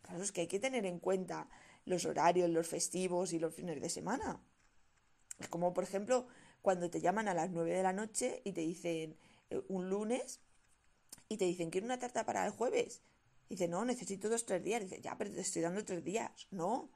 Claro, 0.02 0.24
es 0.24 0.32
que 0.32 0.42
hay 0.42 0.48
que 0.48 0.60
tener 0.60 0.88
en 0.88 1.00
cuenta 1.00 1.48
los 1.86 2.06
horarios, 2.06 2.50
los 2.50 2.68
festivos 2.68 3.34
y 3.34 3.40
los 3.40 3.54
fines 3.54 3.80
de 3.80 3.90
semana. 3.90 4.42
Es 5.40 5.48
como, 5.48 5.74
por 5.74 5.84
ejemplo, 5.84 6.26
cuando 6.64 6.90
te 6.90 7.02
llaman 7.02 7.28
a 7.28 7.36
las 7.36 7.52
9 7.52 7.72
de 7.72 7.84
la 7.84 7.94
noche 7.94 8.42
y 8.44 8.54
te 8.54 8.62
dicen 8.62 9.16
eh, 9.52 9.62
un 9.68 9.90
lunes 9.90 10.42
y 11.32 11.38
te 11.38 11.46
dicen, 11.46 11.70
quiero 11.70 11.86
una 11.86 11.98
tarta 11.98 12.26
para 12.26 12.46
el 12.46 12.52
jueves. 12.52 13.00
dice, 13.48 13.70
no, 13.70 13.86
necesito 13.86 14.28
dos, 14.28 14.46
tres 14.46 14.62
días. 14.66 14.82
dice, 14.82 15.00
ya, 15.00 15.18
pero 15.18 15.32
te 15.32 15.40
estoy 15.40 15.62
dando 15.62 15.86
tres 15.86 16.04
días. 16.04 16.30
No, 16.52 16.90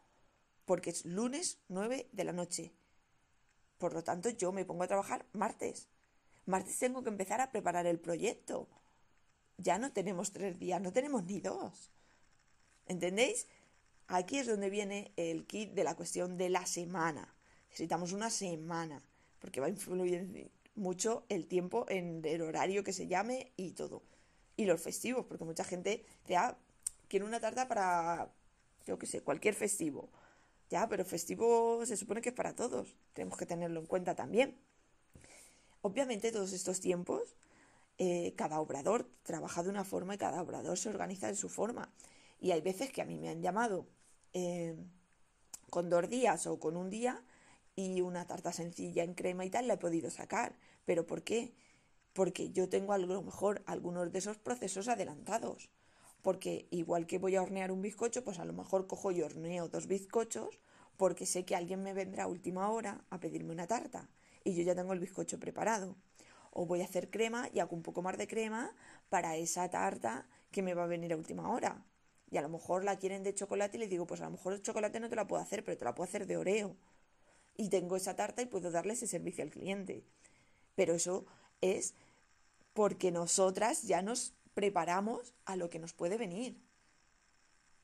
porque 0.65 0.89
es 0.89 1.05
lunes 1.05 1.59
9 1.69 2.09
de 2.11 2.23
la 2.25 2.33
noche. 2.33 2.73
Por 3.77 3.93
lo 3.93 4.03
tanto, 4.03 4.27
yo 4.27 4.51
me 4.51 4.65
pongo 4.65 4.83
a 4.83 4.87
trabajar 4.87 5.25
martes. 5.31 5.87
Martes 6.45 6.77
tengo 6.77 7.01
que 7.01 7.11
empezar 7.11 7.39
a 7.39 7.49
preparar 7.49 7.85
el 7.85 7.97
proyecto. 7.97 8.67
Ya 9.57 9.77
no 9.77 9.93
tenemos 9.93 10.33
tres 10.33 10.59
días, 10.59 10.81
no 10.81 10.91
tenemos 10.91 11.23
ni 11.23 11.39
dos. 11.39 11.93
¿Entendéis? 12.87 13.47
Aquí 14.07 14.37
es 14.37 14.47
donde 14.47 14.69
viene 14.69 15.13
el 15.15 15.47
kit 15.47 15.71
de 15.71 15.85
la 15.85 15.95
cuestión 15.95 16.37
de 16.37 16.49
la 16.49 16.65
semana. 16.65 17.33
Necesitamos 17.69 18.11
una 18.11 18.29
semana 18.29 19.01
porque 19.39 19.61
va 19.61 19.67
a 19.67 19.69
influir 19.69 20.51
mucho 20.75 21.25
el 21.29 21.47
tiempo 21.47 21.85
en 21.87 22.21
el 22.25 22.41
horario 22.41 22.83
que 22.83 22.91
se 22.91 23.07
llame 23.07 23.53
y 23.55 23.71
todo. 23.71 24.03
Y 24.57 24.65
los 24.65 24.81
festivos, 24.81 25.25
porque 25.25 25.43
mucha 25.43 25.63
gente 25.63 26.05
dice, 26.21 26.37
ah, 26.37 26.57
quiero 27.07 27.25
una 27.25 27.39
tarta 27.39 27.67
para, 27.67 28.31
yo 28.85 28.97
qué 28.97 29.05
sé, 29.05 29.21
cualquier 29.21 29.53
festivo. 29.53 30.09
Ya, 30.69 30.87
pero 30.87 31.05
festivo 31.05 31.85
se 31.85 31.97
supone 31.97 32.21
que 32.21 32.29
es 32.29 32.35
para 32.35 32.55
todos. 32.55 32.95
Tenemos 33.13 33.37
que 33.37 33.45
tenerlo 33.45 33.79
en 33.79 33.85
cuenta 33.85 34.15
también. 34.15 34.57
Obviamente, 35.81 36.31
todos 36.31 36.53
estos 36.53 36.79
tiempos, 36.79 37.35
eh, 37.97 38.33
cada 38.35 38.59
obrador 38.59 39.09
trabaja 39.23 39.63
de 39.63 39.69
una 39.69 39.83
forma 39.83 40.15
y 40.15 40.17
cada 40.17 40.41
obrador 40.41 40.77
se 40.77 40.89
organiza 40.89 41.27
de 41.27 41.35
su 41.35 41.49
forma. 41.49 41.93
Y 42.39 42.51
hay 42.51 42.61
veces 42.61 42.91
que 42.91 43.01
a 43.01 43.05
mí 43.05 43.17
me 43.17 43.29
han 43.29 43.41
llamado 43.41 43.87
eh, 44.33 44.75
con 45.69 45.89
dos 45.89 46.09
días 46.09 46.47
o 46.47 46.59
con 46.59 46.75
un 46.77 46.89
día 46.89 47.23
y 47.75 48.01
una 48.01 48.25
tarta 48.25 48.51
sencilla 48.51 49.03
en 49.03 49.13
crema 49.13 49.45
y 49.45 49.49
tal 49.49 49.67
la 49.67 49.75
he 49.75 49.77
podido 49.77 50.09
sacar. 50.09 50.57
¿Pero 50.85 51.05
por 51.05 51.23
qué? 51.23 51.53
Porque 52.15 52.51
yo 52.51 52.69
tengo 52.69 52.93
a 52.93 52.97
lo 52.97 53.21
mejor 53.21 53.61
algunos 53.65 54.09
de 54.13 54.19
esos 54.19 54.37
procesos 54.37 54.87
adelantados. 54.87 55.69
Porque 56.21 56.65
igual 56.71 57.07
que 57.07 57.19
voy 57.19 57.35
a 57.35 57.41
hornear 57.41 57.73
un 57.73 57.81
bizcocho, 57.81 58.23
pues 58.23 58.39
a 58.39 58.45
lo 58.45 58.53
mejor 58.53 58.87
cojo 58.87 59.11
y 59.11 59.21
horneo 59.21 59.67
dos 59.67 59.85
bizcochos 59.85 60.57
porque 60.95 61.25
sé 61.25 61.43
que 61.43 61.57
alguien 61.57 61.83
me 61.83 61.93
vendrá 61.93 62.23
a 62.23 62.27
última 62.27 62.71
hora 62.71 63.03
a 63.09 63.19
pedirme 63.19 63.51
una 63.51 63.67
tarta 63.67 64.09
y 64.45 64.55
yo 64.55 64.63
ya 64.63 64.75
tengo 64.75 64.93
el 64.93 64.99
bizcocho 64.99 65.41
preparado. 65.41 65.97
O 66.51 66.65
voy 66.65 66.81
a 66.81 66.85
hacer 66.85 67.09
crema 67.09 67.49
y 67.53 67.59
hago 67.59 67.75
un 67.75 67.83
poco 67.83 68.01
más 68.01 68.17
de 68.17 68.29
crema 68.29 68.73
para 69.09 69.35
esa 69.35 69.69
tarta 69.69 70.25
que 70.51 70.61
me 70.61 70.73
va 70.73 70.85
a 70.85 70.87
venir 70.87 71.11
a 71.11 71.17
última 71.17 71.51
hora. 71.51 71.83
Y 72.31 72.37
a 72.37 72.41
lo 72.41 72.47
mejor 72.47 72.85
la 72.85 72.97
quieren 72.97 73.23
de 73.23 73.35
chocolate 73.35 73.75
y 73.75 73.81
le 73.81 73.87
digo, 73.89 74.07
pues 74.07 74.21
a 74.21 74.25
lo 74.25 74.31
mejor 74.31 74.53
el 74.53 74.61
chocolate 74.61 75.01
no 75.01 75.09
te 75.09 75.17
la 75.17 75.27
puedo 75.27 75.43
hacer, 75.43 75.65
pero 75.65 75.77
te 75.77 75.83
la 75.83 75.93
puedo 75.93 76.07
hacer 76.07 76.25
de 76.27 76.37
oreo 76.37 76.77
y 77.57 77.69
tengo 77.69 77.97
esa 77.97 78.15
tarta 78.15 78.41
y 78.41 78.45
puedo 78.45 78.71
darle 78.71 78.93
ese 78.93 79.05
servicio 79.07 79.43
al 79.43 79.49
cliente. 79.49 80.05
Pero 80.75 80.93
eso 80.93 81.25
es 81.61 81.93
porque 82.75 83.09
nosotras 83.09 83.83
ya 83.83 84.01
nos 84.01 84.33
preparamos 84.53 85.33
a 85.45 85.55
lo 85.55 85.69
que 85.69 85.79
nos 85.79 85.93
puede 85.93 86.17
venir 86.17 86.61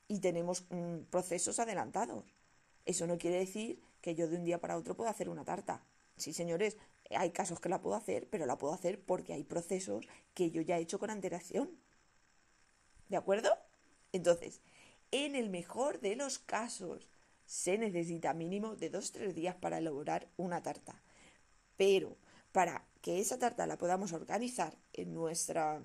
y 0.06 0.20
tenemos 0.20 0.66
mm, 0.68 1.04
procesos 1.10 1.58
adelantados. 1.58 2.36
Eso 2.84 3.06
no 3.06 3.16
quiere 3.16 3.38
decir 3.38 3.80
que 4.02 4.14
yo 4.14 4.28
de 4.28 4.36
un 4.36 4.44
día 4.44 4.60
para 4.60 4.76
otro 4.76 4.94
pueda 4.94 5.08
hacer 5.08 5.30
una 5.30 5.46
tarta. 5.46 5.82
Sí, 6.18 6.34
señores, 6.34 6.76
hay 7.08 7.30
casos 7.30 7.58
que 7.58 7.70
la 7.70 7.80
puedo 7.80 7.96
hacer, 7.96 8.28
pero 8.28 8.44
la 8.44 8.58
puedo 8.58 8.74
hacer 8.74 9.02
porque 9.02 9.32
hay 9.32 9.44
procesos 9.44 10.06
que 10.34 10.50
yo 10.50 10.60
ya 10.60 10.76
he 10.76 10.82
hecho 10.82 10.98
con 10.98 11.08
antelación. 11.08 11.70
¿De 13.08 13.16
acuerdo? 13.16 13.48
Entonces, 14.12 14.60
en 15.10 15.36
el 15.36 15.48
mejor 15.48 16.00
de 16.00 16.16
los 16.16 16.38
casos, 16.38 17.08
se 17.46 17.78
necesita 17.78 18.34
mínimo 18.34 18.76
de 18.76 18.92
2-3 18.92 19.32
días 19.32 19.54
para 19.54 19.78
elaborar 19.78 20.28
una 20.36 20.62
tarta. 20.62 21.02
Pero 21.78 22.18
para 22.52 22.84
que 23.02 23.20
esa 23.20 23.38
tarta 23.38 23.66
la 23.66 23.76
podamos 23.76 24.12
organizar 24.12 24.78
en 24.92 25.12
nuestra 25.12 25.84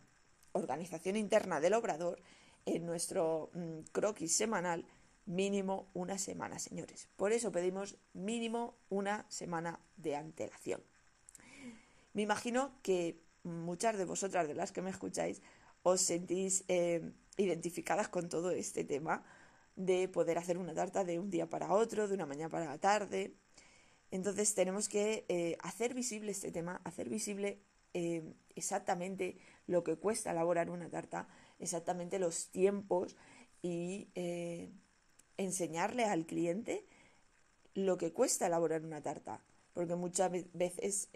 organización 0.53 1.17
interna 1.17 1.59
del 1.59 1.73
obrador, 1.73 2.21
en 2.65 2.85
nuestro 2.85 3.49
mm, 3.53 3.79
croquis 3.91 4.35
semanal, 4.35 4.85
mínimo 5.25 5.89
una 5.93 6.17
semana, 6.17 6.59
señores. 6.59 7.09
Por 7.17 7.33
eso 7.33 7.51
pedimos 7.51 7.97
mínimo 8.13 8.77
una 8.89 9.25
semana 9.29 9.79
de 9.97 10.15
antelación. 10.15 10.81
Me 12.13 12.21
imagino 12.21 12.71
que 12.81 13.19
muchas 13.43 13.97
de 13.97 14.05
vosotras, 14.05 14.47
de 14.47 14.55
las 14.55 14.71
que 14.71 14.81
me 14.81 14.89
escucháis, 14.89 15.41
os 15.83 16.01
sentís 16.01 16.63
eh, 16.67 17.11
identificadas 17.37 18.09
con 18.09 18.29
todo 18.29 18.51
este 18.51 18.83
tema 18.83 19.23
de 19.75 20.07
poder 20.07 20.37
hacer 20.37 20.57
una 20.57 20.73
tarta 20.73 21.03
de 21.03 21.19
un 21.19 21.29
día 21.29 21.49
para 21.49 21.71
otro, 21.71 22.07
de 22.07 22.13
una 22.13 22.25
mañana 22.25 22.49
para 22.49 22.65
la 22.65 22.77
tarde. 22.77 23.33
Entonces 24.11 24.53
tenemos 24.53 24.87
que 24.87 25.25
eh, 25.27 25.57
hacer 25.61 25.93
visible 25.93 26.31
este 26.31 26.51
tema, 26.51 26.81
hacer 26.85 27.09
visible 27.09 27.59
eh, 27.93 28.23
exactamente 28.55 29.37
lo 29.65 29.83
que 29.83 29.97
cuesta 29.97 30.31
elaborar 30.31 30.69
una 30.69 30.89
tarta, 30.89 31.27
exactamente 31.59 32.19
los 32.19 32.47
tiempos 32.49 33.17
y 33.61 34.07
eh, 34.15 34.71
enseñarle 35.37 36.05
al 36.05 36.25
cliente 36.25 36.85
lo 37.73 37.97
que 37.97 38.13
cuesta 38.13 38.47
elaborar 38.47 38.83
una 38.83 39.01
tarta. 39.01 39.43
Porque 39.73 39.95
muchas 39.95 40.31
veces 40.53 41.09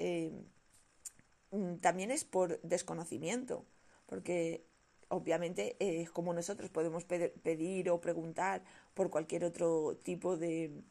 mm, 1.51 1.75
también 1.77 2.11
es 2.11 2.25
por 2.25 2.61
desconocimiento, 2.61 3.65
porque 4.05 4.65
obviamente 5.07 5.77
como 6.13 6.33
nosotros 6.33 6.69
podemos 6.69 7.03
pedir 7.05 7.89
o 7.89 7.99
preguntar 7.99 8.63
por 8.93 9.09
cualquier 9.09 9.45
otro 9.45 9.97
tipo 10.03 10.37
de, 10.37 10.83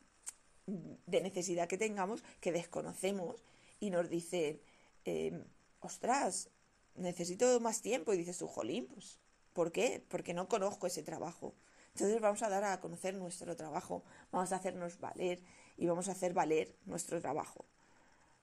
de 1.07 1.21
necesidad 1.21 1.69
que 1.69 1.79
tengamos 1.79 2.23
que 2.41 2.53
desconocemos 2.53 3.43
y 3.79 3.91
nos 3.91 4.09
dicen, 4.09 4.61
em, 5.05 5.45
ostras, 5.81 6.51
necesito 6.95 7.61
más 7.61 7.83
tiempo 7.83 8.13
y 8.13 8.19
dices 8.19 8.39
tú, 8.39 8.47
jolín, 8.47 8.87
pues, 8.87 9.19
¿por 9.53 9.73
qué? 9.73 10.05
Porque 10.09 10.35
no 10.35 10.49
conozco 10.49 10.87
ese 10.87 11.03
trabajo. 11.03 11.55
Entonces 11.95 12.21
vamos 12.21 12.43
a 12.43 12.49
dar 12.49 12.65
a 12.65 12.81
conocer 12.81 13.15
nuestro 13.15 13.57
trabajo, 13.57 14.05
vamos 14.31 14.53
a 14.53 14.57
hacernos 14.57 15.01
valer 15.01 15.41
y 15.77 15.87
vamos 15.87 16.09
a 16.09 16.13
hacer 16.13 16.33
valer 16.35 16.77
nuestro 16.85 17.21
trabajo 17.21 17.65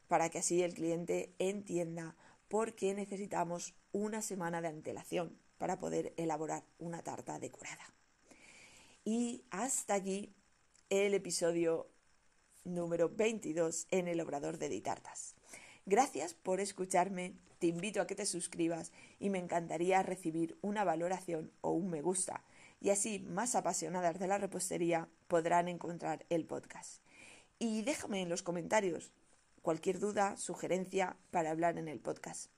para 0.07 0.29
que 0.29 0.39
así 0.39 0.63
el 0.63 0.73
cliente 0.73 1.33
entienda 1.39 2.15
por 2.47 2.75
qué 2.75 2.93
necesitamos 2.93 3.73
una 3.91 4.21
semana 4.21 4.61
de 4.61 4.69
antelación 4.69 5.37
para 5.57 5.79
poder 5.79 6.13
elaborar 6.17 6.63
una 6.79 7.03
tarta 7.03 7.39
decorada. 7.39 7.93
Y 9.03 9.43
hasta 9.49 9.95
aquí 9.95 10.33
el 10.89 11.13
episodio 11.13 11.87
número 12.67 13.09
22 13.09 13.87
en 13.91 14.07
el 14.07 14.21
Obrador 14.21 14.57
de 14.57 14.69
Ditartas. 14.69 15.35
Gracias 15.85 16.33
por 16.33 16.59
escucharme, 16.59 17.33
te 17.59 17.67
invito 17.67 18.01
a 18.01 18.07
que 18.07 18.15
te 18.15 18.25
suscribas 18.25 18.91
y 19.19 19.29
me 19.29 19.39
encantaría 19.39 20.03
recibir 20.03 20.57
una 20.61 20.83
valoración 20.83 21.51
o 21.61 21.71
un 21.71 21.89
me 21.89 22.01
gusta 22.01 22.43
y 22.79 22.89
así 22.89 23.19
más 23.19 23.55
apasionadas 23.55 24.19
de 24.19 24.27
la 24.27 24.37
repostería 24.37 25.07
podrán 25.27 25.67
encontrar 25.67 26.25
el 26.29 26.45
podcast. 26.45 27.01
Y 27.59 27.81
déjame 27.81 28.21
en 28.21 28.29
los 28.29 28.43
comentarios 28.43 29.11
cualquier 29.61 29.99
duda, 29.99 30.37
sugerencia 30.37 31.17
para 31.31 31.51
hablar 31.51 31.77
en 31.77 31.87
el 31.87 31.99
podcast. 31.99 32.51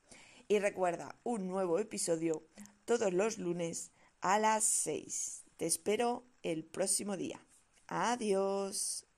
Y 0.48 0.60
recuerda, 0.60 1.16
un 1.24 1.48
nuevo 1.48 1.80
episodio 1.80 2.44
todos 2.86 3.14
los 3.14 3.38
lunes 3.38 3.92
a 4.22 4.40
las 4.40 4.64
6. 4.64 5.44
Te 5.58 5.66
espero 5.66 6.24
el 6.44 6.66
próximo 6.66 7.18
día. 7.18 7.40
Adiós. 7.88 9.09